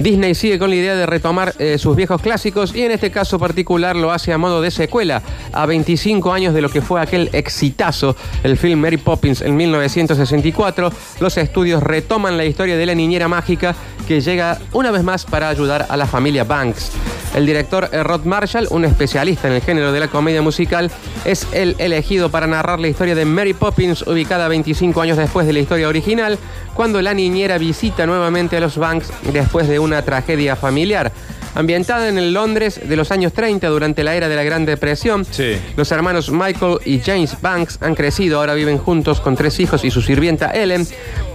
Disney 0.06 0.36
sigue 0.36 0.56
con 0.60 0.70
la 0.70 0.76
idea 0.76 0.94
de 0.94 1.04
retomar 1.04 1.52
eh, 1.58 1.78
sus 1.78 1.96
viejos 1.96 2.22
clásicos 2.22 2.72
y 2.72 2.82
en 2.82 2.92
este 2.92 3.10
caso 3.10 3.40
particular 3.40 3.96
lo 3.96 4.12
hace 4.12 4.32
a 4.32 4.38
modo 4.38 4.62
de 4.62 4.70
secuela, 4.70 5.20
a 5.52 5.66
25 5.66 6.32
años 6.32 6.54
de 6.54 6.62
lo 6.62 6.68
que 6.68 6.80
fue 6.80 7.00
aquel 7.00 7.28
exitazo, 7.32 8.14
el 8.44 8.56
film 8.56 8.78
Mary 8.82 8.98
Poppins 8.98 9.40
en 9.40 9.56
1964. 9.56 10.92
Los 11.18 11.36
estudios 11.38 11.82
retoman 11.82 12.36
la 12.36 12.44
historia 12.44 12.76
de 12.76 12.86
la 12.86 12.94
niñera 12.94 13.26
mágica 13.26 13.74
que 14.06 14.20
llega 14.20 14.58
una 14.72 14.90
vez 14.90 15.02
más 15.02 15.24
para 15.24 15.48
ayudar 15.48 15.86
a 15.88 15.96
la 15.96 16.06
familia 16.06 16.44
Banks. 16.44 16.92
El 17.34 17.44
director 17.44 17.90
eh, 17.92 18.02
Rod 18.02 18.24
Marshall, 18.24 18.66
un 18.70 18.84
especialista 18.84 19.48
en 19.48 19.54
el 19.54 19.60
género 19.60 19.92
de 19.92 20.00
la 20.00 20.08
comedia 20.08 20.40
musical, 20.40 20.90
es 21.24 21.46
el 21.52 21.76
elegido 21.78 22.30
para 22.30 22.46
narrar 22.46 22.80
la 22.80 22.88
historia 22.88 23.14
de 23.14 23.24
Mary 23.24 23.52
Poppins, 23.52 24.06
ubicada 24.06 24.48
25 24.48 25.00
años 25.00 25.18
después 25.18 25.46
de 25.46 25.52
la 25.52 25.58
historia 25.58 25.88
original, 25.88 26.38
cuando 26.72 27.02
la 27.02 27.12
niñera 27.12 27.58
visita 27.58 28.06
nuevamente 28.06 28.56
a 28.56 28.60
los 28.60 28.78
Banks 28.78 29.12
después 29.32 29.68
de 29.68 29.78
una 29.78 30.02
tragedia 30.02 30.56
familiar. 30.56 31.12
Ambientada 31.56 32.08
en 32.08 32.18
el 32.18 32.32
Londres 32.34 32.80
de 32.86 32.96
los 32.96 33.10
años 33.10 33.32
30 33.32 33.66
durante 33.68 34.04
la 34.04 34.14
era 34.14 34.28
de 34.28 34.36
la 34.36 34.44
Gran 34.44 34.64
Depresión, 34.66 35.24
Sí. 35.28 35.56
los 35.76 35.90
hermanos 35.90 36.30
Michael 36.30 36.78
y 36.84 37.00
James 37.00 37.36
Banks 37.40 37.78
han 37.80 37.94
crecido, 37.94 38.38
ahora 38.38 38.54
viven 38.54 38.78
juntos 38.78 39.20
con 39.20 39.36
tres 39.36 39.58
hijos 39.58 39.82
y 39.84 39.90
su 39.90 40.02
sirvienta 40.02 40.50
Ellen. 40.50 40.86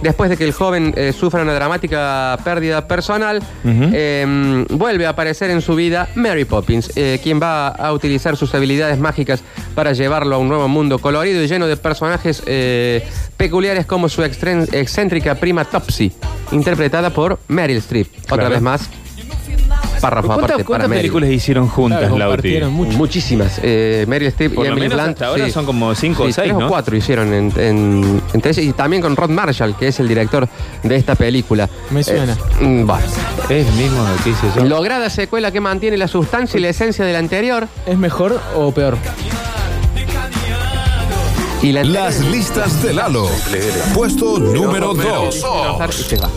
Después 0.02 0.30
de 0.30 0.36
que 0.36 0.44
el 0.44 0.52
joven 0.52 0.94
eh, 0.96 1.12
sufra 1.12 1.42
una 1.42 1.54
dramática 1.54 2.38
pérdida 2.44 2.86
personal, 2.88 3.42
eh, 3.64 4.64
vuelve 4.70 5.06
a 5.06 5.10
aparecer 5.10 5.50
en 5.50 5.60
su 5.60 5.74
vida 5.74 6.08
Mary 6.14 6.44
Poppins, 6.44 6.92
eh, 6.96 7.18
quien 7.22 7.40
va 7.40 7.68
a 7.68 7.92
utilizar 7.92 8.36
sus 8.36 8.54
habilidades 8.54 8.98
mágicas 8.98 9.42
para 9.74 9.92
llevarlo 9.92 10.36
a 10.36 10.38
un 10.38 10.48
nuevo 10.48 10.68
mundo 10.68 10.98
colorido 11.00 11.42
y 11.42 11.48
lleno 11.48 11.66
de 11.66 11.76
personajes 11.76 12.42
eh, 12.46 13.04
peculiares 13.36 13.86
como 13.86 14.08
su 14.08 14.22
excéntrica 14.22 15.34
prima 15.34 15.64
Topsy, 15.64 16.12
interpretada 16.52 17.10
por 17.10 17.38
Meryl 17.48 17.78
Streep. 17.78 18.06
Otra 18.24 18.36
Claro. 18.36 18.50
vez 18.50 18.62
más, 18.62 18.90
párrafo 20.02 20.26
¿Cuántas, 20.26 20.44
aparte 20.44 20.54
para 20.64 20.66
cuántas 20.66 20.88
Meryl. 20.90 21.00
películas 21.02 21.30
hicieron 21.30 21.68
juntas, 21.68 21.98
Claro, 22.00 22.18
Lauti? 22.18 22.32
compartieron 22.34 22.72
mucho. 22.74 22.98
Muchísimas. 22.98 23.60
Eh, 23.62 24.04
Meryl 24.08 24.28
Streep 24.28 24.54
Por 24.54 24.66
y 24.66 24.68
lo 24.68 24.72
Emily 24.74 24.88
menos 24.88 25.02
Blunt. 25.04 25.14
hasta 25.16 25.26
ahora 25.28 25.48
son 25.50 25.64
como 25.64 25.94
cinco 25.94 26.24
o 26.24 26.26
Sí, 26.26 26.32
seis, 26.34 26.48
tres 26.48 26.58
¿no? 26.58 26.66
o 26.66 26.68
cuatro 26.68 26.94
hicieron 26.96 27.32
en, 27.32 27.52
en- 27.56 28.22
entre 28.34 28.52
y 28.62 28.72
también 28.72 29.00
con 29.00 29.16
Rod 29.16 29.30
Marshall, 29.30 29.74
que 29.76 29.88
es 29.88 29.98
el 30.00 30.08
director 30.08 30.46
de 30.82 30.96
esta 30.96 31.14
película. 31.14 31.68
Me 31.90 32.02
suena. 32.04 32.32
Eh, 32.60 32.64
mm, 32.64 32.86
bueno. 32.86 33.06
Es 33.48 33.66
el 33.66 33.72
mismo 33.74 34.04
que 34.22 34.30
hice 34.30 34.46
yo. 34.56 34.64
Lograda 34.64 35.08
secuela 35.08 35.50
que 35.50 35.60
mantiene 35.60 35.96
la 35.96 36.08
sustancia 36.08 36.58
y 36.58 36.60
la 36.60 36.68
esencia 36.68 37.04
del 37.04 37.16
anterior. 37.16 37.68
¿Es 37.86 37.96
mejor 37.96 38.40
o 38.56 38.72
peor? 38.72 38.96
Y 41.62 41.70
la 41.70 41.84
Las 41.84 42.18
listas 42.26 42.82
de 42.82 42.92
Lalo. 42.92 43.28
Puesto 43.94 44.38
número 44.40 44.94
2. 44.94 45.36
enojar 45.36 45.90
y 45.90 46.02
se 46.02 46.16
va. 46.16 46.28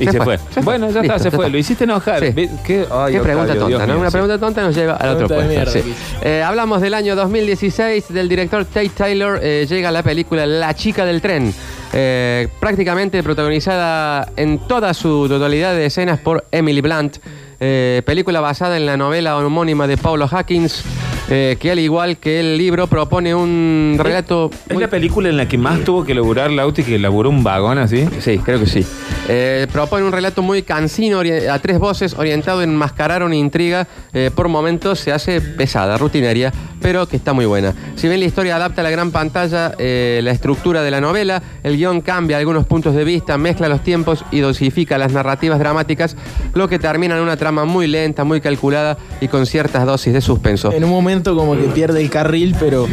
Y 0.00 0.06
se, 0.06 0.20
fue. 0.20 0.38
Bueno, 0.62 0.90
ya 0.90 1.00
Listo, 1.00 1.14
está, 1.16 1.30
se 1.30 1.30
fue. 1.30 1.48
Lo 1.50 1.58
hiciste 1.58 1.84
enojar. 1.84 2.20
¿Qué, 2.20 2.48
ay, 2.50 2.64
Qué 2.64 2.84
Octavio, 2.90 3.22
pregunta 3.22 3.52
Dios 3.54 3.58
tonta, 3.70 3.86
¿no? 3.86 3.92
mío, 3.92 4.00
Una 4.00 4.10
pregunta 4.10 4.38
tonta 4.38 4.62
nos 4.62 4.74
lleva 4.74 4.94
al 4.96 5.10
otro 5.10 5.28
puesto. 5.28 5.46
mierda, 5.48 5.70
sí. 5.72 5.94
Eh, 6.22 6.42
hablamos 6.42 6.80
del 6.80 6.94
año 6.94 7.14
2016 7.16 8.12
del 8.12 8.28
director 8.28 8.64
Tate 8.64 8.90
Taylor. 8.90 9.38
eh, 9.42 9.66
llega 9.68 9.90
la 9.90 10.02
película 10.02 10.46
La 10.46 10.74
chica 10.74 11.04
del 11.04 11.20
tren. 11.20 11.54
eh, 11.92 12.48
prácticamente 12.60 13.22
protagonizada 13.22 14.28
en 14.36 14.58
toda 14.66 14.92
su 14.94 15.28
totalidad 15.28 15.74
de 15.74 15.86
escenas 15.86 16.18
por 16.18 16.44
Emily 16.50 16.80
Blunt. 16.80 17.18
película 17.58 18.40
basada 18.40 18.76
en 18.76 18.86
la 18.86 18.96
novela 18.96 19.36
homónima 19.38 19.86
de 19.86 19.96
Paulo 19.96 20.28
Hawkins, 20.30 20.82
eh, 21.30 21.56
que 21.58 21.70
al 21.70 21.78
igual 21.78 22.18
que 22.18 22.40
el 22.40 22.58
libro 22.58 22.86
propone 22.86 23.34
un 23.34 23.96
relato... 23.98 24.50
¿Es 24.68 24.74
muy- 24.74 24.82
la 24.82 24.88
película 24.90 25.28
en 25.28 25.36
la 25.36 25.48
que 25.48 25.56
más 25.58 25.80
tuvo 25.84 26.04
que 26.04 26.14
laburar 26.14 26.50
Lauti, 26.50 26.82
que 26.82 26.98
laburó 26.98 27.30
un 27.30 27.42
vagón 27.42 27.78
así? 27.78 28.06
Sí, 28.20 28.38
creo 28.38 28.60
que 28.60 28.66
sí. 28.66 28.84
Eh, 29.28 29.66
propone 29.72 30.04
un 30.04 30.12
relato 30.12 30.42
muy 30.42 30.62
cansino, 30.62 31.20
a 31.50 31.58
tres 31.60 31.78
voces, 31.78 32.14
orientado 32.14 32.62
en 32.62 32.70
enmascarar 32.70 33.22
una 33.22 33.36
intriga. 33.36 33.86
eh, 34.12 34.30
por 34.34 34.48
momentos 34.48 35.00
se 35.00 35.12
hace 35.12 35.40
pesada, 35.40 35.96
rutinaria, 35.96 36.52
pero 36.84 37.08
que 37.08 37.16
está 37.16 37.32
muy 37.32 37.46
buena. 37.46 37.72
Si 37.96 38.08
bien 38.08 38.20
la 38.20 38.26
historia 38.26 38.56
adapta 38.56 38.82
a 38.82 38.84
la 38.84 38.90
gran 38.90 39.10
pantalla 39.10 39.72
eh, 39.78 40.20
la 40.22 40.32
estructura 40.32 40.82
de 40.82 40.90
la 40.90 41.00
novela, 41.00 41.42
el 41.62 41.78
guion 41.78 42.02
cambia 42.02 42.36
algunos 42.36 42.66
puntos 42.66 42.94
de 42.94 43.04
vista, 43.04 43.38
mezcla 43.38 43.70
los 43.70 43.82
tiempos 43.82 44.22
y 44.30 44.40
dosifica 44.40 44.98
las 44.98 45.10
narrativas 45.10 45.58
dramáticas, 45.58 46.14
lo 46.52 46.68
que 46.68 46.78
termina 46.78 47.16
en 47.16 47.22
una 47.22 47.38
trama 47.38 47.64
muy 47.64 47.86
lenta, 47.86 48.24
muy 48.24 48.42
calculada 48.42 48.98
y 49.22 49.28
con 49.28 49.46
ciertas 49.46 49.86
dosis 49.86 50.12
de 50.12 50.20
suspenso. 50.20 50.72
En 50.72 50.84
un 50.84 50.90
momento 50.90 51.34
como 51.34 51.56
que 51.56 51.62
pierde 51.68 52.02
el 52.02 52.10
carril, 52.10 52.54
pero 52.60 52.86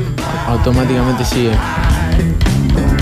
automáticamente 0.47 1.25
sigue. 1.25 1.51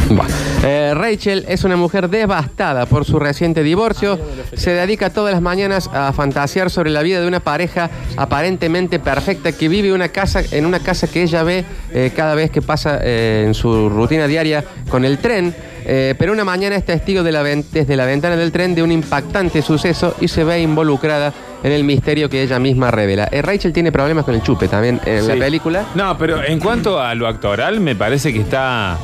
Bueno, 0.10 0.34
eh, 0.64 0.94
Rachel 0.94 1.46
es 1.48 1.64
una 1.64 1.78
mujer 1.78 2.10
devastada 2.10 2.86
por 2.86 3.06
su 3.06 3.18
reciente 3.20 3.64
divorcio. 3.64 4.20
Se 4.56 4.72
dedica 4.72 5.10
todas 5.10 5.34
las 5.34 5.42
mañanas 5.42 5.90
a 5.94 6.12
fantasear 6.12 6.70
sobre 6.70 6.90
la 6.90 7.02
vida 7.02 7.22
de 7.22 7.28
una 7.28 7.40
pareja 7.40 7.90
aparentemente 8.18 9.00
perfecta 9.00 9.52
que 9.54 9.70
vive 9.70 9.94
una 9.94 10.10
casa, 10.10 10.42
en 10.52 10.66
una 10.66 10.80
casa 10.80 11.08
que 11.08 11.24
ella 11.24 11.44
ve 11.44 11.64
eh, 11.94 12.12
cada 12.16 12.36
vez 12.36 12.52
que 12.52 12.62
pasa 12.62 13.00
eh, 13.02 13.44
en 13.48 13.54
su 13.54 13.90
rutina 13.90 14.28
diaria 14.28 14.64
con 14.90 15.06
el 15.06 15.18
tren. 15.20 15.56
Pero 15.90 16.34
una 16.34 16.44
mañana 16.44 16.76
es 16.76 16.86
testigo 16.86 17.24
de 17.24 17.32
la 17.32 17.42
ven- 17.42 17.66
desde 17.72 17.96
la 17.96 18.06
ventana 18.06 18.36
del 18.36 18.52
tren 18.52 18.76
de 18.76 18.84
un 18.84 18.92
impactante 18.92 19.64
suceso 19.64 20.14
y 20.22 20.28
se 20.28 20.44
ve 20.44 20.62
involucrada 20.62 21.34
en 21.64 21.72
el 21.72 21.84
misterio 21.84 22.30
que 22.30 22.44
ella 22.44 22.60
misma 22.60 22.92
revela. 22.92 23.28
Eh, 23.32 23.42
Rachel 23.42 23.74
tiene 23.74 23.92
problemas 23.92 24.24
con 24.24 24.36
el 24.36 24.44
chupe 24.44 24.68
también 24.68 25.02
en 25.06 25.28
la 25.28 25.34
película. 25.34 25.86
No, 25.96 26.16
pero 26.16 26.44
en 26.44 26.60
cuanto 26.60 27.00
a 27.00 27.16
lo 27.16 27.28
actoral, 27.28 27.80
me 27.80 27.96
parece 27.96 28.32
que 28.32 28.42
está 28.42 29.00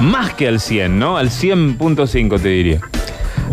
más 0.00 0.34
que 0.34 0.48
al 0.48 0.60
100, 0.60 0.98
¿no? 0.98 1.16
Al 1.16 1.30
100.5 1.30 2.40
te 2.40 2.48
diría. 2.48 2.80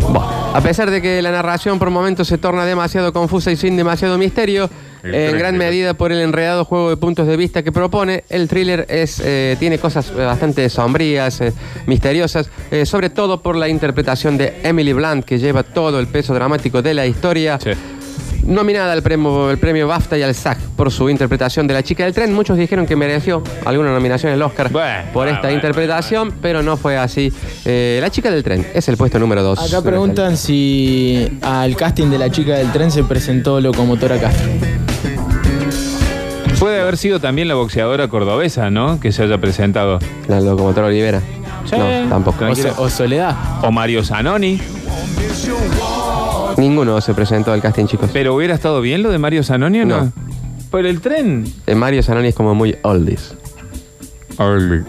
Bueno, 0.00 0.30
a 0.54 0.60
pesar 0.60 0.90
de 0.90 1.02
que 1.02 1.20
la 1.22 1.30
narración 1.30 1.78
por 1.78 1.90
momentos 1.90 2.28
se 2.28 2.38
torna 2.38 2.64
demasiado 2.64 3.12
confusa 3.12 3.50
y 3.50 3.56
sin 3.56 3.76
demasiado 3.76 4.18
misterio, 4.18 4.68
El 5.02 5.14
en 5.14 5.38
gran 5.38 5.58
medida 5.58 5.94
por 5.94 6.12
el 6.12 6.20
enredado 6.20 6.64
juego 6.64 6.90
de 6.90 6.96
puntos 6.96 7.26
de 7.26 7.36
vista 7.36 7.62
que 7.62 7.72
propone, 7.72 8.24
el 8.28 8.48
thriller 8.48 8.86
es, 8.88 9.20
eh, 9.24 9.56
tiene 9.58 9.78
cosas 9.78 10.10
eh, 10.10 10.24
bastante 10.24 10.68
sombrías, 10.68 11.40
eh, 11.40 11.52
misteriosas, 11.86 12.48
eh, 12.70 12.86
sobre 12.86 13.10
todo 13.10 13.42
por 13.42 13.56
la 13.56 13.68
interpretación 13.68 14.36
de 14.36 14.60
Emily 14.62 14.92
Blunt, 14.92 15.24
que 15.24 15.38
lleva 15.38 15.62
todo 15.62 15.98
el 15.98 16.06
peso 16.06 16.34
dramático 16.34 16.82
de 16.82 16.94
la 16.94 17.06
historia. 17.06 17.58
Sí. 17.60 17.70
Nominada 18.46 18.92
al 18.92 19.02
premio, 19.02 19.50
el 19.50 19.58
premio 19.58 19.88
BAFTA 19.88 20.18
y 20.18 20.22
al 20.22 20.34
SAG 20.34 20.58
por 20.76 20.90
su 20.90 21.08
interpretación 21.08 21.66
de 21.66 21.74
La 21.74 21.82
chica 21.82 22.04
del 22.04 22.12
tren, 22.12 22.34
muchos 22.34 22.58
dijeron 22.58 22.86
que 22.86 22.94
mereció 22.94 23.42
alguna 23.64 23.92
nominación 23.92 24.32
al 24.32 24.42
Oscar 24.42 24.70
Bueno, 24.70 25.10
por 25.12 25.26
ah, 25.28 25.30
esta 25.30 25.42
bueno, 25.42 25.56
interpretación, 25.56 26.32
pero 26.42 26.62
no 26.62 26.76
fue 26.76 26.98
así. 26.98 27.32
Eh, 27.64 27.98
la 28.00 28.10
chica 28.10 28.30
del 28.30 28.42
tren 28.42 28.66
es 28.74 28.88
el 28.88 28.96
puesto 28.96 29.18
número 29.18 29.42
2. 29.42 29.72
Acá 29.72 29.82
preguntan 29.82 30.36
si 30.36 31.38
al 31.42 31.74
casting 31.76 32.08
de 32.10 32.18
la 32.18 32.30
chica 32.30 32.54
del 32.54 32.70
tren 32.72 32.90
se 32.90 33.04
presentó 33.04 33.60
Locomotora 33.60 34.18
Castro. 34.20 34.48
Puede 36.58 36.80
haber 36.80 36.96
sido 36.96 37.20
también 37.20 37.48
la 37.48 37.54
boxeadora 37.54 38.08
cordobesa, 38.08 38.70
¿no? 38.70 39.00
Que 39.00 39.12
se 39.12 39.22
haya 39.22 39.38
presentado. 39.38 39.98
La 40.28 40.40
locomotora 40.40 40.86
Olivera. 40.86 41.20
Sí. 41.68 41.76
No, 41.76 42.08
tampoco. 42.08 42.44
O. 42.46 42.54
So- 42.54 42.74
o 42.78 42.88
Soledad. 42.88 43.34
O 43.62 43.70
Mario 43.70 44.04
Zanoni. 44.04 44.60
Ninguno 46.56 47.00
se 47.00 47.14
presentó 47.14 47.52
al 47.52 47.60
casting, 47.60 47.86
chicos. 47.86 48.10
Pero 48.12 48.34
hubiera 48.34 48.54
estado 48.54 48.80
bien 48.80 49.02
lo 49.02 49.10
de 49.10 49.18
Mario 49.18 49.42
Zanoni 49.42 49.80
o 49.80 49.86
no? 49.86 50.04
No. 50.04 50.12
Por 50.70 50.86
el 50.86 51.00
tren. 51.00 51.44
Eh, 51.66 51.74
Mario 51.74 52.02
Zanoni 52.02 52.28
es 52.28 52.34
como 52.34 52.54
muy 52.54 52.76
oldies. 52.82 53.34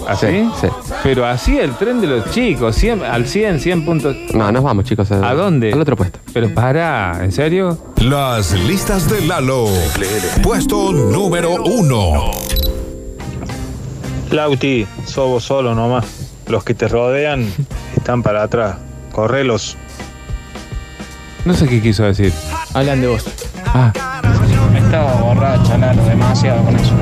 ¿Así? 0.08 0.28
Sí, 0.28 0.50
sí. 0.62 0.68
Pero 1.04 1.26
así 1.26 1.60
el 1.60 1.76
tren 1.76 2.02
de 2.02 2.08
los 2.08 2.32
chicos, 2.32 2.76
100 2.76 3.04
al 3.04 3.28
100, 3.28 3.60
100 3.60 3.86
puntos. 3.86 4.16
No, 4.34 4.52
nos 4.52 4.64
vamos, 4.64 4.86
chicos. 4.86 5.12
¿A 5.12 5.34
dónde? 5.34 5.72
Al 5.72 5.80
otro 5.82 5.96
puesto. 5.96 6.20
Pero 6.34 6.54
para, 6.54 7.24
¿en 7.24 7.32
serio? 7.32 7.78
Las 8.02 8.54
listas 8.54 9.10
de 9.10 9.22
Lalo. 9.26 9.68
Puesto 10.42 10.92
número 10.92 11.64
1. 11.64 12.32
Lauti, 14.32 14.88
sos 15.06 15.28
vos 15.30 15.44
solo 15.44 15.76
nomás. 15.76 16.06
Los 16.48 16.64
que 16.64 16.74
te 16.74 16.88
rodean 16.88 17.48
están 17.96 18.24
para 18.24 18.44
atrás. 18.44 18.78
Correlos. 19.12 19.78
No 21.46 21.54
sé 21.54 21.68
qué 21.68 21.82
quiso 21.82 22.04
decir. 22.04 22.34
Hablan 22.74 23.02
de 23.02 23.08
vos. 23.08 23.24
Ah, 23.68 23.92
Estaba 24.76 25.14
borracha, 25.22 25.78
Lalo, 25.78 26.04
demasiado 26.06 26.64
con 26.64 26.76
eso. 26.76 26.94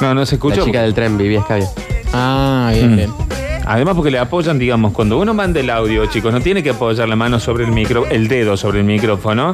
no, 0.00 0.14
no 0.14 0.26
se 0.26 0.32
La 0.32 0.36
escuchó. 0.36 0.64
chica 0.64 0.82
del 0.82 0.94
tren 0.94 1.18
vivía 1.18 1.40
Escabia. 1.40 1.68
Ah, 2.12 2.70
bien, 2.72 2.92
Mm. 2.92 2.96
bien. 2.96 3.10
Además 3.66 3.94
porque 3.96 4.10
le 4.10 4.18
apoyan, 4.18 4.58
digamos, 4.58 4.92
cuando 4.92 5.18
uno 5.18 5.34
manda 5.34 5.60
el 5.60 5.68
audio, 5.68 6.06
chicos, 6.06 6.32
no 6.32 6.40
tiene 6.40 6.62
que 6.62 6.70
apoyar 6.70 7.06
la 7.06 7.16
mano 7.16 7.38
sobre 7.38 7.64
el 7.64 7.72
micro, 7.72 8.06
el 8.06 8.26
dedo 8.28 8.56
sobre 8.56 8.78
el 8.78 8.84
micrófono, 8.86 9.52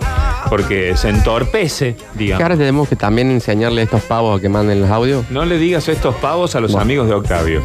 porque 0.49 0.97
se 0.97 1.09
entorpece, 1.09 1.95
Que 1.97 2.19
digamos. 2.19 2.43
ahora 2.45 2.57
tenemos 2.57 2.89
que 2.89 2.95
también 2.95 3.31
enseñarle 3.33 3.81
a 3.81 3.85
estos 3.85 4.03
pavos 4.03 4.39
a 4.39 4.41
que 4.41 4.49
manden 4.49 4.81
los 4.83 4.91
audios. 4.91 5.25
No 5.31 5.45
le 5.45 5.59
digas 5.59 5.89
estos 5.89 6.15
pavos 6.17 6.55
a 6.55 6.61
los 6.61 6.71
Bueno. 6.73 6.83
amigos 6.83 7.09
de 7.09 7.15
Octavio. 7.15 7.63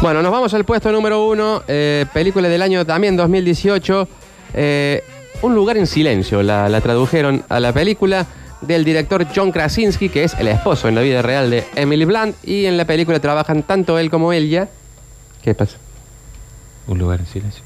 Bueno, 0.00 0.22
nos 0.22 0.30
vamos 0.30 0.54
al 0.54 0.64
puesto 0.64 0.92
número 0.92 1.24
uno. 1.26 1.62
eh, 1.66 2.06
película 2.12 2.48
del 2.48 2.62
año 2.62 2.84
también 2.86 3.16
2018. 3.16 4.06
Eh, 4.54 5.02
un 5.42 5.54
lugar 5.54 5.76
en 5.76 5.86
silencio. 5.86 6.42
La, 6.42 6.68
la 6.68 6.80
tradujeron 6.80 7.44
a 7.48 7.60
la 7.60 7.72
película 7.72 8.26
del 8.60 8.84
director 8.84 9.26
John 9.34 9.52
Krasinski, 9.52 10.08
que 10.08 10.24
es 10.24 10.34
el 10.34 10.48
esposo 10.48 10.88
en 10.88 10.94
la 10.94 11.00
vida 11.00 11.22
real 11.22 11.50
de 11.50 11.64
Emily 11.74 12.04
Blunt. 12.04 12.36
Y 12.44 12.66
en 12.66 12.76
la 12.76 12.84
película 12.84 13.20
trabajan 13.20 13.62
tanto 13.62 13.98
él 13.98 14.10
como 14.10 14.32
ella. 14.32 14.68
¿Qué 15.42 15.54
pasa? 15.54 15.76
Un 16.86 16.98
lugar 16.98 17.20
en 17.20 17.26
silencio. 17.26 17.62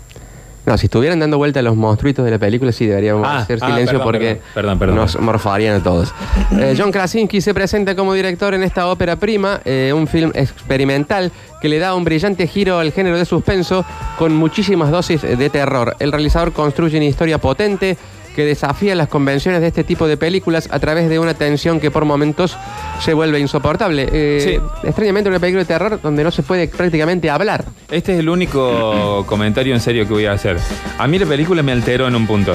No, 0.66 0.78
si 0.78 0.86
estuvieran 0.86 1.18
dando 1.20 1.36
vuelta 1.36 1.60
los 1.60 1.76
monstruitos 1.76 2.24
de 2.24 2.30
la 2.30 2.38
película, 2.38 2.72
sí 2.72 2.86
deberíamos 2.86 3.26
Ah, 3.28 3.38
hacer 3.38 3.58
ah, 3.60 3.66
silencio 3.66 3.98
perdón, 3.98 4.04
porque 4.06 4.26
perdón, 4.26 4.44
perdón, 4.54 4.78
perdón. 4.78 4.96
nos 4.96 5.20
morfarían 5.20 5.76
a 5.80 5.82
todos. 5.82 6.14
Eh, 6.58 6.74
John 6.78 6.90
Krasinski 6.90 7.40
se 7.40 7.52
presenta 7.52 7.94
como 7.94 8.14
director 8.14 8.54
en 8.54 8.62
esta 8.62 8.86
ópera 8.88 9.16
prima, 9.16 9.60
eh, 9.64 9.92
un 9.94 10.06
film 10.06 10.30
experimental 10.34 11.30
que 11.60 11.68
le 11.68 11.78
da 11.78 11.94
un 11.94 12.04
brillante 12.04 12.46
giro 12.46 12.78
al 12.78 12.92
género 12.92 13.18
de 13.18 13.24
suspenso 13.24 13.84
con 14.18 14.34
muchísimas 14.34 14.90
dosis 14.90 15.22
de 15.22 15.50
terror. 15.50 15.96
El 15.98 16.12
realizador 16.12 16.52
construye 16.52 16.96
una 16.96 17.06
historia 17.06 17.38
potente 17.38 17.96
que 18.34 18.44
desafía 18.44 18.94
las 18.94 19.08
convenciones 19.08 19.60
de 19.60 19.68
este 19.68 19.84
tipo 19.84 20.06
de 20.06 20.16
películas 20.16 20.68
a 20.70 20.78
través 20.78 21.08
de 21.08 21.18
una 21.18 21.34
tensión 21.34 21.80
que 21.80 21.90
por 21.90 22.04
momentos 22.04 22.56
se 23.00 23.14
vuelve 23.14 23.38
insoportable. 23.40 24.08
Eh, 24.12 24.60
Extrañamente 24.82 25.30
una 25.30 25.38
película 25.40 25.62
de 25.62 25.66
terror 25.68 26.00
donde 26.02 26.24
no 26.24 26.30
se 26.30 26.42
puede 26.42 26.68
prácticamente 26.68 27.30
hablar. 27.30 27.64
Este 27.90 28.12
es 28.14 28.18
el 28.18 28.28
único 28.28 29.24
comentario 29.28 29.74
en 29.74 29.80
serio 29.80 30.06
que 30.06 30.12
voy 30.12 30.26
a 30.26 30.32
hacer. 30.32 30.58
A 30.98 31.06
mí 31.06 31.18
la 31.18 31.26
película 31.26 31.62
me 31.62 31.72
alteró 31.72 32.06
en 32.08 32.14
un 32.16 32.26
punto. 32.26 32.54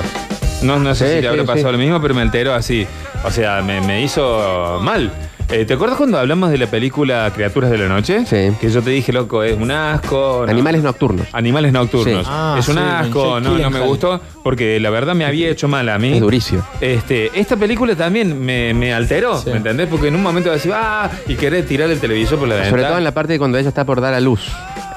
No, 0.62 0.78
no 0.78 0.94
sé 0.94 1.08
Sí, 1.08 1.16
si 1.16 1.22
le 1.22 1.28
habrá 1.30 1.42
sí, 1.44 1.48
pasado 1.48 1.68
sí. 1.68 1.72
lo 1.74 1.78
mismo, 1.78 2.02
pero 2.02 2.14
me 2.14 2.22
alteró 2.22 2.54
así. 2.54 2.86
O 3.24 3.32
sea, 3.32 3.62
me, 3.62 3.80
me 3.82 4.02
hizo 4.02 4.80
mal. 4.82 5.12
Eh, 5.52 5.66
¿Te 5.66 5.74
acuerdas 5.74 5.98
cuando 5.98 6.20
hablamos 6.20 6.52
de 6.52 6.60
la 6.60 6.68
película 6.68 7.32
Criaturas 7.34 7.72
de 7.72 7.80
la 7.80 7.88
Noche? 7.88 8.24
Sí. 8.28 8.56
Que 8.62 8.70
yo 8.70 8.84
te 8.84 8.92
dije, 8.92 9.12
loco, 9.12 9.42
es 9.42 9.58
un 9.60 9.72
asco. 9.72 10.44
no. 10.46 10.52
Animales 10.52 10.84
nocturnos. 10.84 11.26
Animales 11.34 11.74
nocturnos. 11.74 12.24
Sí. 12.24 12.32
Ah, 12.32 12.56
es 12.60 12.68
un 12.68 12.76
sí, 12.76 12.82
asco, 12.86 13.40
Jake 13.40 13.42
no, 13.46 13.50
no 13.50 13.50
me 13.56 13.58
Gyllenhaal. 13.64 13.88
gustó, 13.88 14.22
porque 14.44 14.80
la 14.80 14.92
verdad 14.92 15.16
me 15.16 15.26
había 15.26 15.50
hecho 15.50 15.68
mal 15.68 15.90
a 15.90 15.98
mí. 15.98 16.14
Es 16.14 16.20
durísimo. 16.22 16.62
Este, 16.80 17.32
esta 17.34 17.58
película 17.58 17.96
también 17.96 18.40
me, 18.40 18.76
me 18.76 18.94
alteró, 18.94 19.40
Sí. 19.40 19.50
¿me 19.50 19.58
entendés? 19.58 19.88
Porque 19.88 20.10
en 20.10 20.16
un 20.16 20.22
momento 20.22 20.52
decís, 20.52 20.72
ah, 20.72 21.10
y 21.28 21.34
querés 21.34 21.66
tirar 21.66 21.90
el 21.90 22.00
televisor 22.00 22.38
por 22.38 22.48
la 22.48 22.54
ventana. 22.54 22.70
Sobre 22.70 22.84
todo 22.84 22.98
en 23.00 23.04
la 23.04 23.12
parte 23.16 23.34
de 23.34 23.40
cuando 23.40 23.58
ella 23.58 23.70
está 23.70 23.86
por 23.86 24.02
dar 24.02 24.14
a 24.14 24.20
luz. 24.20 24.48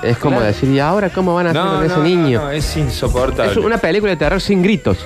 Es 0.03 0.19
como 0.19 0.37
Claro. 0.37 0.53
decir, 0.53 0.69
¿y 0.69 0.81
ahora 0.81 1.09
cómo 1.09 1.35
van 1.35 1.47
a 1.47 1.51
hacer 1.51 1.63
no, 1.65 1.75
con 1.77 1.85
ese 1.87 1.99
niño? 2.01 2.41
no, 2.41 2.45
no, 2.47 2.51
es 2.51 2.77
insoportable. 2.77 3.53
es 3.53 3.57
una 3.57 3.79
película 3.79 4.11
de 4.11 4.17
terror 4.19 4.41
sin 4.41 4.61
gritos. 4.63 4.99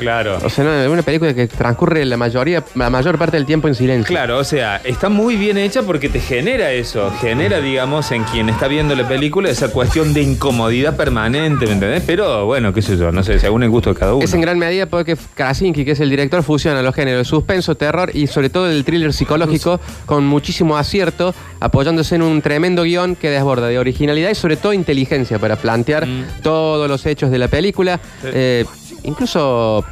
Claro. 0.00 0.38
O 0.42 0.48
sea, 0.50 0.64
no, 0.64 0.72
es 0.74 0.88
una 0.88 1.02
película 1.02 1.34
que 1.34 1.46
transcurre 1.46 2.04
la 2.04 2.16
mayoría, 2.16 2.64
la 2.74 2.90
mayor 2.90 3.18
parte 3.18 3.36
del 3.36 3.46
tiempo 3.46 3.68
en 3.68 3.74
silencio. 3.74 4.06
Claro, 4.06 4.38
o 4.38 4.44
sea, 4.44 4.76
está 4.82 5.08
muy 5.08 5.36
bien 5.36 5.58
hecha 5.58 5.82
porque 5.82 6.08
te 6.08 6.20
genera 6.20 6.72
eso, 6.72 7.12
genera, 7.20 7.60
digamos, 7.60 8.10
en 8.12 8.24
quien 8.24 8.48
está 8.48 8.66
viendo 8.66 8.94
la 8.96 9.06
película 9.06 9.50
esa 9.50 9.70
cuestión 9.70 10.12
de 10.14 10.22
incomodidad 10.22 10.96
permanente, 10.96 11.66
¿me 11.66 11.72
entendés? 11.72 12.02
Pero 12.06 12.46
bueno, 12.46 12.72
qué 12.72 12.82
sé 12.82 12.96
yo, 12.96 13.12
no 13.12 13.22
sé, 13.22 13.38
según 13.38 13.62
el 13.62 13.70
gusto 13.70 13.92
de 13.92 13.98
cada 14.00 14.14
uno. 14.14 14.24
Es 14.24 14.32
en 14.34 14.40
gran 14.40 14.58
medida 14.58 14.86
porque 14.86 15.16
Krasinski, 15.34 15.84
que 15.84 15.92
es 15.92 16.00
el 16.00 16.10
director, 16.10 16.42
fusiona 16.42 16.82
los 16.82 16.94
géneros 16.94 17.20
de 17.20 17.24
suspenso, 17.24 17.74
terror 17.76 18.10
y 18.14 18.26
sobre 18.26 18.48
todo 18.50 18.70
el 18.70 18.84
thriller 18.84 19.12
psicológico 19.12 19.80
con 20.06 20.24
muchísimo 20.26 20.76
acierto, 20.78 21.34
apoyándose 21.60 22.14
en 22.14 22.22
un 22.22 22.40
tremendo 22.42 22.84
guion 22.84 23.16
que 23.16 23.28
desborda 23.30 23.68
de 23.68 23.78
originalidad 23.78 24.30
y 24.30 24.34
sobre 24.34 24.56
todo 24.56 24.72
inteligencia 24.72 25.38
para 25.38 25.56
plantear 25.56 26.06
Mm. 26.06 26.24
todos 26.42 26.88
los 26.88 27.04
hechos 27.04 27.30
de 27.30 27.38
la 27.38 27.48
película. 27.48 28.00
Sí. 28.22 28.28
Eh, 28.32 28.64
incluso 29.04 29.84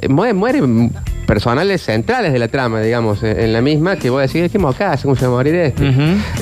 eh, 0.00 0.08
muere- 0.08 0.34
mueren 0.34 0.92
personales 1.26 1.80
centrales 1.82 2.34
de 2.34 2.38
la 2.38 2.48
trama, 2.48 2.82
digamos, 2.82 3.22
eh, 3.22 3.44
en 3.44 3.54
la 3.54 3.62
misma, 3.62 3.96
que 3.96 4.10
voy 4.10 4.18
a 4.18 4.22
decir, 4.22 4.50
¿qué 4.50 4.58
mocas? 4.58 5.00
¿Cómo 5.02 5.16
se 5.16 5.22
va 5.26 5.32
a 5.32 5.36
morir 5.36 5.54
este? 5.54 5.90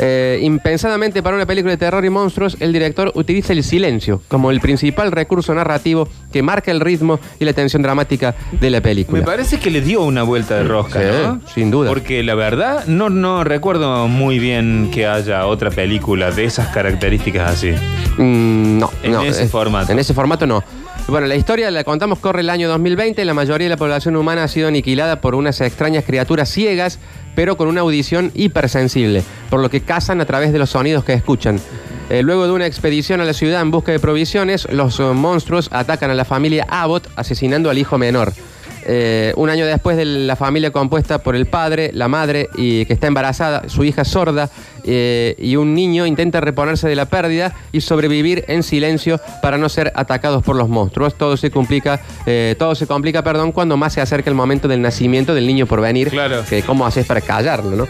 Eh, 0.01 0.41
impensadamente 0.43 1.23
para 1.23 1.37
una 1.37 1.47
película 1.47 1.71
de 1.71 1.77
terror 1.77 2.05
y 2.05 2.11
monstruos, 2.11 2.57
el 2.59 2.73
director 2.73 3.13
utiliza 3.15 3.53
el 3.53 3.63
silencio 3.63 4.21
como 4.27 4.51
el 4.51 4.61
principal 4.61 5.13
recurso 5.13 5.55
narrativo 5.55 6.09
que 6.33 6.43
marca 6.43 6.73
el 6.73 6.81
ritmo 6.81 7.21
y 7.39 7.45
la 7.45 7.53
tensión 7.53 7.81
dramática 7.83 8.35
de 8.51 8.71
la 8.71 8.81
película. 8.81 9.21
Me 9.21 9.25
parece 9.25 9.61
que 9.61 9.71
le 9.71 9.83
dio 9.83 10.03
una 10.03 10.25
vuelta 10.25 10.57
de 10.57 10.65
rosca, 10.65 10.99
Sí, 11.01 11.07
¿no? 11.23 11.41
sin 11.55 11.71
duda. 11.71 11.89
Porque 11.89 12.25
la 12.25 12.35
verdad, 12.35 12.85
no, 12.89 13.09
no 13.09 13.45
recuerdo 13.45 14.09
muy 14.09 14.41
bien 14.41 14.91
que 14.93 15.07
haya 15.07 15.47
otra 15.47 15.71
película 15.71 16.33
de 16.33 16.45
esas 16.47 16.69
características 16.75 17.53
así. 17.53 17.71
Mm, 18.19 18.79
no, 18.81 18.91
En 19.05 19.13
no, 19.13 19.23
ese 19.23 19.47
formato. 19.47 19.93
En 19.93 20.01
ese 20.01 20.13
formato 20.13 20.45
no. 20.45 20.65
Bueno, 21.09 21.27
la 21.27 21.35
historia 21.35 21.71
la 21.71 21.85
contamos 21.85 22.21
corre 22.21 22.41
el 22.41 22.49
año 22.49 22.69
2020. 22.69 23.25
La 23.25 23.35
mayoría 23.35 23.67
de 23.67 23.71
la 23.71 23.77
población 23.77 24.17
humana 24.17 24.45
ha 24.45 24.49
sido 24.49 24.69
aniquilada 24.69 25.21
por 25.21 25.35
unas 25.35 25.61
extrañas 25.61 26.05
criaturas 26.05 26.49
ciegas, 26.49 26.99
pero 27.35 27.57
con 27.57 27.69
una 27.69 27.83
audición 27.83 28.31
hipersensible, 28.35 29.23
por 29.51 29.61
lo 29.61 29.69
que 29.69 29.81
cazan 29.81 30.21
a 30.21 30.25
través 30.25 30.53
de 30.53 30.59
los 30.59 30.71
sonidos 30.71 31.05
que 31.05 31.13
escuchan. 31.13 31.61
Eh, 32.09 32.23
luego 32.23 32.47
de 32.47 32.53
una 32.53 32.67
expedición 32.67 33.21
a 33.21 33.25
la 33.25 33.33
ciudad 33.33 33.61
en 33.61 33.71
busca 33.71 33.93
de 33.93 33.99
provisiones, 33.99 34.71
los 34.71 35.01
monstruos 35.01 35.69
atacan 35.73 36.11
a 36.11 36.15
la 36.15 36.25
familia 36.25 36.67
Abbott, 36.69 37.09
asesinando 37.17 37.69
al 37.69 37.79
hijo 37.79 37.99
menor. 37.99 38.33
Eh, 38.85 39.33
un 39.37 39.51
año 39.51 39.67
después 39.67 39.97
de 39.97 40.05
la 40.05 40.37
familia 40.37 40.71
compuesta 40.71 41.19
por 41.19 41.37
el 41.37 41.47
padre, 41.47 41.91
la 41.93 42.09
madre 42.09 42.49
y 42.57 42.85
que 42.87 42.93
está 42.93 43.07
embarazada, 43.07 43.69
su 43.69 43.85
hija 43.85 44.05
sorda 44.05 44.51
eh, 44.85 45.37
y 45.39 45.57
un 45.57 45.75
niño 45.75 46.07
intenta 46.07 46.41
reponerse 46.41 46.89
de 46.89 46.97
la 46.97 47.07
pérdida 47.07 47.55
y 47.71 47.81
sobrevivir 47.81 48.45
en 48.49 48.63
silencio 48.63 49.21
para 49.41 49.59
no 49.59 49.69
ser 49.69 49.93
atacados 49.95 50.43
por 50.43 50.57
los 50.57 50.69
monstruos. 50.69 51.15
Todo 51.15 51.37
se 51.37 51.51
complica, 51.51 52.01
eh, 52.27 52.57
todo 52.59 52.75
se 52.75 52.87
complica, 52.87 53.23
perdón, 53.23 53.53
cuando 53.53 53.77
más 53.77 53.93
se 53.93 54.01
acerca 54.01 54.31
el 54.31 54.37
momento 54.37 54.69
del 54.69 54.83
nacimiento 54.83 55.35
del 55.35 55.47
niño 55.47 55.67
por 55.67 55.81
venir. 55.81 56.11
Claro. 56.11 56.45
Que 56.49 56.63
cómo 56.63 56.87
haces 56.87 57.07
para 57.07 57.21
callarlo, 57.21 57.77
¿no? 57.77 57.89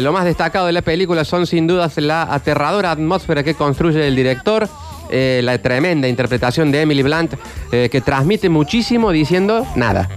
Lo 0.00 0.12
más 0.12 0.24
destacado 0.24 0.66
de 0.66 0.72
la 0.72 0.82
película 0.82 1.24
son 1.24 1.46
sin 1.46 1.66
dudas 1.66 1.96
la 1.96 2.22
aterradora 2.22 2.90
atmósfera 2.90 3.42
que 3.42 3.54
construye 3.54 4.06
el 4.06 4.14
director. 4.14 4.68
Eh, 5.16 5.42
la 5.44 5.58
tremenda 5.58 6.08
interpretación 6.08 6.72
de 6.72 6.80
Emily 6.80 7.04
Blunt, 7.04 7.34
eh, 7.70 7.88
que 7.88 8.00
transmite 8.00 8.48
muchísimo 8.48 9.12
diciendo 9.12 9.64
nada. 9.76 10.08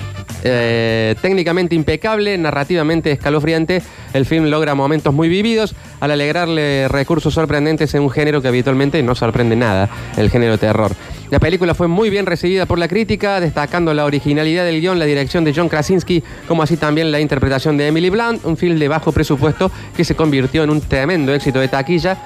Eh, 0.44 1.14
técnicamente 1.22 1.76
impecable, 1.76 2.36
narrativamente 2.36 3.12
escalofriante, 3.12 3.84
el 4.14 4.26
film 4.26 4.46
logra 4.46 4.74
momentos 4.74 5.14
muy 5.14 5.30
vividos 5.30 5.76
al 6.00 6.10
alegrarle 6.10 6.88
recursos 6.88 7.36
sorprendentes 7.36 7.94
en 7.94 8.02
un 8.02 8.10
género 8.10 8.42
que 8.42 8.48
habitualmente 8.48 9.04
no 9.04 9.14
sorprende 9.14 9.56
nada, 9.56 9.88
el 10.18 10.32
género 10.32 10.58
terror. 10.58 10.94
La 11.30 11.40
película 11.40 11.76
fue 11.76 11.88
muy 11.88 12.10
bien 12.10 12.26
recibida 12.26 12.66
por 12.66 12.80
la 12.80 12.88
crítica, 12.88 13.40
destacando 13.40 13.94
la 13.94 14.06
originalidad 14.06 14.66
del 14.66 14.82
guion, 14.82 14.98
la 14.98 15.06
dirección 15.06 15.44
de 15.44 15.54
John 15.54 15.70
Krasinski, 15.70 16.24
como 16.48 16.64
así 16.64 16.76
también 16.78 17.12
la 17.12 17.20
interpretación 17.20 17.78
de 17.78 17.88
Emily 17.88 18.10
Blunt, 18.10 18.46
un 18.46 18.58
film 18.58 18.80
de 18.80 18.88
bajo 18.88 19.12
presupuesto 19.12 19.70
que 19.96 20.04
se 20.04 20.16
convirtió 20.16 20.64
en 20.64 20.72
un 20.72 20.82
tremendo 20.82 21.36
éxito 21.36 21.60
de 21.60 21.68
taquilla. 21.68 22.18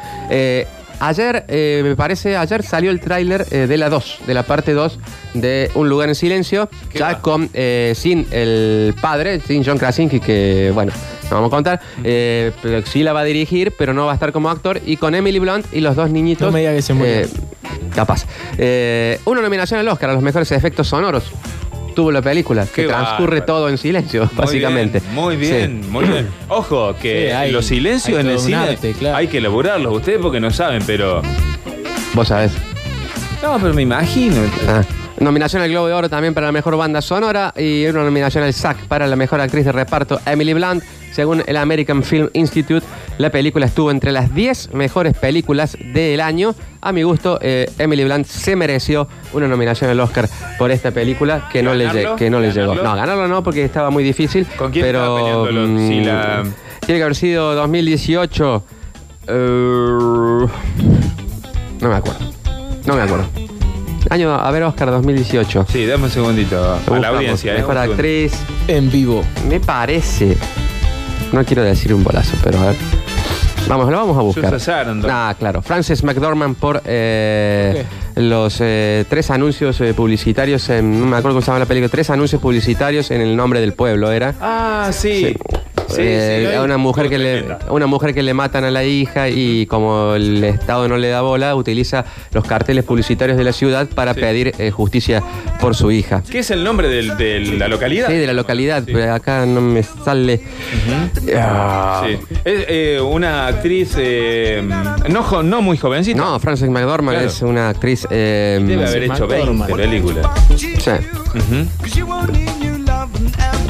Ayer, 1.01 1.45
eh, 1.47 1.81
me 1.83 1.95
parece, 1.95 2.37
ayer 2.37 2.61
salió 2.61 2.91
el 2.91 2.99
tráiler 2.99 3.47
eh, 3.49 3.65
de 3.65 3.77
la 3.77 3.89
2, 3.89 4.19
de 4.27 4.33
la 4.35 4.43
parte 4.43 4.73
2 4.73 4.99
de 5.33 5.71
Un 5.73 5.89
lugar 5.89 6.09
en 6.09 6.15
silencio, 6.15 6.69
¿Qué 6.91 6.99
ya 6.99 7.13
va? 7.13 7.21
con, 7.21 7.49
eh, 7.55 7.93
sin 7.95 8.27
el 8.29 8.93
padre, 9.01 9.39
sin 9.39 9.65
John 9.65 9.79
Krasinski, 9.79 10.19
que, 10.19 10.69
bueno, 10.75 10.91
no 11.23 11.37
vamos 11.37 11.47
a 11.47 11.49
contar, 11.49 11.81
pero 12.03 12.85
sí 12.85 13.01
la 13.01 13.13
va 13.13 13.21
a 13.21 13.23
dirigir, 13.23 13.73
pero 13.75 13.95
no 13.95 14.05
va 14.05 14.11
a 14.11 14.13
estar 14.13 14.31
como 14.31 14.51
actor, 14.51 14.79
y 14.85 14.97
con 14.97 15.15
Emily 15.15 15.39
Blunt 15.39 15.65
y 15.73 15.79
los 15.79 15.95
dos 15.95 16.11
niñitos. 16.11 16.45
No 16.45 16.51
me 16.51 16.59
diga 16.59 16.75
que 16.75 16.83
se 16.83 17.27
capaz. 17.95 18.27
Una 19.25 19.41
nominación 19.41 19.79
al 19.79 19.87
Oscar 19.87 20.11
a 20.11 20.13
los 20.13 20.21
mejores 20.21 20.51
efectos 20.51 20.87
sonoros. 20.87 21.31
Tuvo 21.95 22.11
la 22.11 22.21
película, 22.21 22.65
Qué 22.65 22.83
que 22.83 22.87
transcurre 22.87 23.39
bárbaro. 23.41 23.45
todo 23.45 23.69
en 23.69 23.77
silencio, 23.77 24.25
Muy 24.25 24.35
básicamente. 24.35 24.99
bien, 24.99 25.13
Muy 25.15 25.35
bien, 25.35 25.81
Sí. 25.83 25.89
muy 25.89 26.05
bien. 26.05 26.29
Ojo, 26.47 26.95
que 27.01 27.27
Sí, 27.27 27.31
hay- 27.33 27.51
los 27.51 27.65
silencios 27.65 28.19
en 28.19 28.27
el 28.27 28.39
cine 28.39 28.55
arte, 28.57 28.93
claro. 28.93 29.17
hay 29.17 29.27
que 29.27 29.37
elaborarlos. 29.39 29.93
Ustedes 29.97 30.19
porque 30.21 30.39
no 30.39 30.51
saben, 30.51 30.83
pero. 30.85 31.21
Vos 32.13 32.27
sabés. 32.27 32.51
No, 33.43 33.57
pero 33.59 33.73
me 33.73 33.81
imagino. 33.81 34.35
Ah. 34.67 34.81
Nominación 35.19 35.61
al 35.61 35.69
Globo 35.69 35.87
de 35.87 35.93
Oro 35.93 36.09
también 36.09 36.33
para 36.33 36.47
la 36.47 36.51
mejor 36.51 36.75
banda 36.77 37.01
sonora 37.01 37.53
y 37.55 37.85
una 37.85 38.03
nominación 38.03 38.43
al 38.43 38.53
SAC 38.53 38.85
para 38.87 39.05
la 39.07 39.15
mejor 39.15 39.39
actriz 39.39 39.65
de 39.65 39.71
reparto, 39.71 40.19
Emily 40.25 40.53
Blunt. 40.53 40.83
Según 41.11 41.43
el 41.45 41.57
American 41.57 42.03
Film 42.03 42.29
Institute, 42.33 42.85
la 43.17 43.29
película 43.29 43.65
estuvo 43.65 43.91
entre 43.91 44.11
las 44.11 44.33
10 44.33 44.73
mejores 44.73 45.17
películas 45.17 45.77
del 45.93 46.21
año. 46.21 46.55
A 46.81 46.91
mi 46.91 47.03
gusto, 47.03 47.37
eh, 47.41 47.69
Emily 47.77 48.03
Blunt 48.05 48.25
se 48.25 48.55
mereció 48.55 49.07
una 49.33 49.47
nominación 49.47 49.89
al 49.91 49.99
Oscar 49.99 50.27
por 50.57 50.71
esta 50.71 50.91
película 50.91 51.47
que 51.51 51.61
no, 51.61 51.73
le, 51.73 51.87
que 52.17 52.29
no 52.29 52.39
le 52.39 52.51
llegó. 52.51 52.75
No, 52.75 52.95
ganarlo 52.95 53.27
no, 53.27 53.43
porque 53.43 53.63
estaba 53.63 53.89
muy 53.89 54.03
difícil. 54.03 54.47
¿Con 54.57 54.71
quién 54.71 54.85
pero, 54.85 55.17
estaba 55.45 55.51
mm, 55.67 55.87
Si 55.87 55.99
la- 56.01 56.43
Tiene 56.85 56.99
que 56.99 57.03
haber 57.03 57.15
sido 57.15 57.53
2018. 57.55 58.63
eh, 59.27 60.47
no 61.81 61.89
me 61.89 61.95
acuerdo. 61.95 62.19
No 62.85 62.95
me 62.95 63.01
acuerdo. 63.01 63.25
Año, 64.09 64.33
a 64.33 64.49
ver, 64.51 64.63
Oscar 64.63 64.89
2018. 64.91 65.67
Sí, 65.69 65.85
dame 65.85 66.05
un 66.05 66.09
segundito 66.09 66.57
a 66.87 66.99
la 66.99 67.09
audiencia. 67.09 67.53
Mejor 67.53 67.77
actriz. 67.77 68.33
En 68.67 68.91
vivo. 68.91 69.23
Me 69.47 69.59
parece. 69.59 70.37
No 71.31 71.45
quiero 71.45 71.63
decir 71.63 71.93
un 71.93 72.03
bolazo, 72.03 72.37
pero 72.43 72.59
a 72.59 72.67
ver. 72.67 72.75
Vamos, 73.67 73.89
lo 73.89 73.97
vamos 73.97 74.17
a 74.17 74.21
buscar. 74.21 74.59
Sarandon. 74.59 75.09
Ah, 75.09 75.33
claro. 75.37 75.61
Frances 75.61 76.03
McDormand 76.03 76.57
por 76.57 76.81
eh, 76.85 77.85
los 78.15 78.57
eh, 78.59 79.05
tres 79.07 79.31
anuncios 79.31 79.79
eh, 79.79 79.93
publicitarios. 79.93 80.67
En, 80.69 80.99
no 80.99 81.05
me 81.05 81.15
acuerdo 81.15 81.35
cómo 81.35 81.41
se 81.41 81.47
llama 81.47 81.59
la 81.59 81.65
película. 81.65 81.89
Tres 81.89 82.09
anuncios 82.09 82.41
publicitarios 82.41 83.11
en 83.11 83.21
el 83.21 83.35
nombre 83.35 83.61
del 83.61 83.73
pueblo, 83.73 84.11
¿era? 84.11 84.35
Ah, 84.41 84.89
sí. 84.91 85.25
Sí, 85.25 85.37
Eh, 85.97 86.47
sí, 86.49 86.55
a 86.55 86.61
una 86.63 86.77
mujer 86.77 87.09
que 87.09 87.17
le 87.17 87.45
a 87.67 87.71
una 87.71 87.87
mujer 87.87 88.13
que 88.13 88.23
le 88.23 88.33
matan 88.33 88.63
a 88.63 88.71
la 88.71 88.83
hija 88.83 89.29
y 89.29 89.65
como 89.65 90.15
el 90.15 90.43
Estado 90.43 90.87
no 90.87 90.97
le 90.97 91.09
da 91.09 91.21
bola 91.21 91.55
utiliza 91.55 92.05
los 92.33 92.45
carteles 92.45 92.83
publicitarios 92.83 93.37
de 93.37 93.43
la 93.43 93.53
ciudad 93.53 93.87
para 93.87 94.13
Sí. 94.13 94.19
pedir 94.21 94.53
eh, 94.57 94.71
justicia 94.71 95.23
por 95.59 95.75
su 95.75 95.91
hija 95.91 96.23
¿Qué 96.29 96.39
es 96.39 96.51
el 96.51 96.63
nombre 96.63 96.87
del- 96.89 97.17
de 97.17 97.39
la 97.57 97.67
localidad? 97.67 98.07
sí 98.07 98.13
de 98.15 98.27
la 98.27 98.33
localidad 98.33 98.83
Sí. 98.85 98.91
pero 98.93 99.13
acá 99.13 99.45
no 99.45 99.61
me 99.61 99.83
sale 99.83 100.41
Ah. 101.35 102.03
Sí. 102.07 102.17
Es 102.45 102.65
eh, 102.67 102.99
una 103.01 103.47
actriz 103.47 103.93
eh, 103.97 104.61
no, 105.09 105.43
no 105.43 105.61
muy 105.61 105.77
jovencita. 105.77 106.17
no 106.19 106.39
Frances 106.39 106.69
McDormand 106.69 107.17
Claro. 107.17 107.27
es 107.31 107.41
una 107.41 107.69
actriz 107.69 108.07
eh, 108.09 108.59
Debe 108.63 108.85
haber 108.87 109.03
hecho 109.03 109.27
20 109.27 109.51
McDormand. 109.51 109.75
películas. 109.75 110.27
sí. 110.57 110.73
Ujú. 111.33 112.60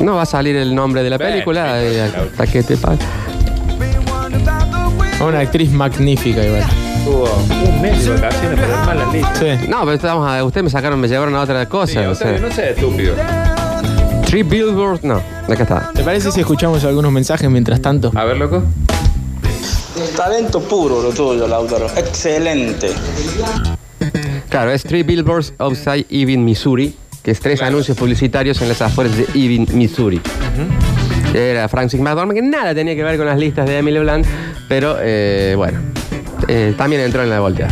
No 0.03 0.15
va 0.15 0.23
a 0.23 0.25
salir 0.25 0.55
el 0.55 0.73
nombre 0.73 1.03
de 1.03 1.09
la 1.09 1.17
película 1.17 1.79
sí, 1.79 1.85
eh, 1.95 2.01
hasta 2.31 2.47
que 2.47 2.63
te. 2.63 2.77
Una 5.23 5.39
actriz 5.39 5.71
magnífica 5.71 6.43
igual. 6.43 6.63
Tuvo 7.03 7.27
un 7.67 7.81
mes 7.81 8.03
de 8.05 8.11
vacaciones 8.11 8.59
para 8.59 8.79
armar 8.81 8.95
las 8.97 9.13
listas. 9.13 9.37
Sí. 9.39 9.67
no 9.67 9.79
pero 9.81 9.93
estamos 9.93 10.29
a, 10.29 10.43
ustedes 10.43 10.63
me 10.63 10.69
sacaron 10.69 10.99
me 10.99 11.07
llevaron 11.07 11.35
a 11.35 11.41
otra 11.41 11.63
Sí, 11.63 11.69
cosa 11.69 12.01
o 12.01 12.11
Octavio, 12.11 12.37
sea. 12.37 12.47
no 12.47 12.51
seas 12.55 12.69
estúpido. 12.77 13.15
Three 14.25 14.43
Billboards 14.43 15.03
no 15.03 15.21
acá 15.49 15.63
está 15.63 15.91
¿Te 15.93 16.03
parece 16.03 16.31
si 16.31 16.39
escuchamos 16.39 16.83
algunos 16.85 17.11
mensajes 17.11 17.49
mientras 17.49 17.81
tanto? 17.81 18.11
A 18.15 18.23
ver, 18.23 18.37
loco. 18.37 18.63
Talento 20.15 20.59
puro 20.61 21.01
lo 21.01 21.09
tuyo, 21.09 21.47
Lautaro. 21.47 21.87
Excelente. 21.95 22.91
Claro, 24.49 24.71
es 24.71 24.83
Three 24.83 25.03
Billboards 25.03 25.53
Outside 25.59 26.05
Ebbing, 26.09 26.43
Missouri, 26.43 26.95
que 27.23 27.31
es 27.31 27.39
tres 27.39 27.59
Claro. 27.59 27.73
anuncios 27.73 27.97
publicitarios 27.97 28.61
en 28.61 28.69
las 28.69 28.81
afueras 28.81 29.15
de 29.15 29.23
Ebbing, 29.33 29.67
Missouri. 29.73 30.19
Era 31.33 31.67
Francis 31.69 31.99
McDormand, 31.99 32.33
que 32.39 32.41
nada 32.45 32.73
tenía 32.75 32.95
que 32.95 33.03
ver 33.03 33.17
con 33.17 33.25
las 33.25 33.37
listas 33.37 33.65
de 33.67 33.77
Emily 33.77 33.99
Blunt, 33.99 34.25
pero 34.67 34.97
eh, 34.99 35.53
bueno, 35.55 35.79
eh, 36.47 36.73
también 36.77 37.01
entró 37.03 37.23
en 37.23 37.29
la 37.29 37.39
volteada. 37.39 37.71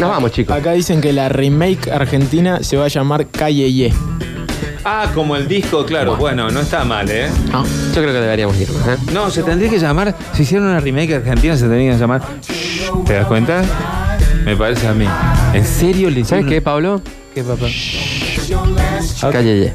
Nos 0.00 0.10
vamos, 0.10 0.32
chicos. 0.32 0.56
Acá 0.56 0.72
dicen 0.72 1.00
que 1.00 1.12
la 1.12 1.28
remake 1.28 1.90
argentina 1.90 2.62
se 2.62 2.76
va 2.76 2.86
a 2.86 2.88
llamar 2.88 3.26
Calle 3.28 3.72
Ye. 3.72 3.92
Ah, 4.84 5.10
como 5.14 5.36
el 5.36 5.46
disco, 5.48 5.84
claro. 5.84 6.16
Bueno, 6.16 6.50
no 6.50 6.60
está 6.60 6.84
mal, 6.84 7.10
¿eh? 7.10 7.28
Yo 7.52 8.00
creo 8.00 8.06
que 8.14 8.20
deberíamos 8.20 8.58
irnos. 8.58 8.86
¿eh? 8.86 8.96
No, 9.12 9.28
se 9.30 9.42
tendría 9.42 9.68
que 9.68 9.78
llamar. 9.78 10.14
Si 10.32 10.42
hicieran 10.44 10.66
una 10.68 10.80
remake 10.80 11.14
argentina, 11.16 11.56
se 11.56 11.62
tendría 11.68 11.92
que 11.92 11.98
llamar. 11.98 12.22
¿Te 13.04 13.12
das 13.12 13.26
cuenta? 13.26 13.62
Me 14.44 14.56
parece 14.56 14.86
a 14.88 14.94
mí. 14.94 15.04
¿En 15.52 15.64
serio 15.66 16.08
le 16.10 16.24
¿Sabes 16.24 16.44
hicieron- 16.44 16.48
qué, 16.48 16.62
Pablo? 16.62 17.02
¿Qué, 17.34 17.42
papá? 17.42 17.66
Calle. 19.30 19.74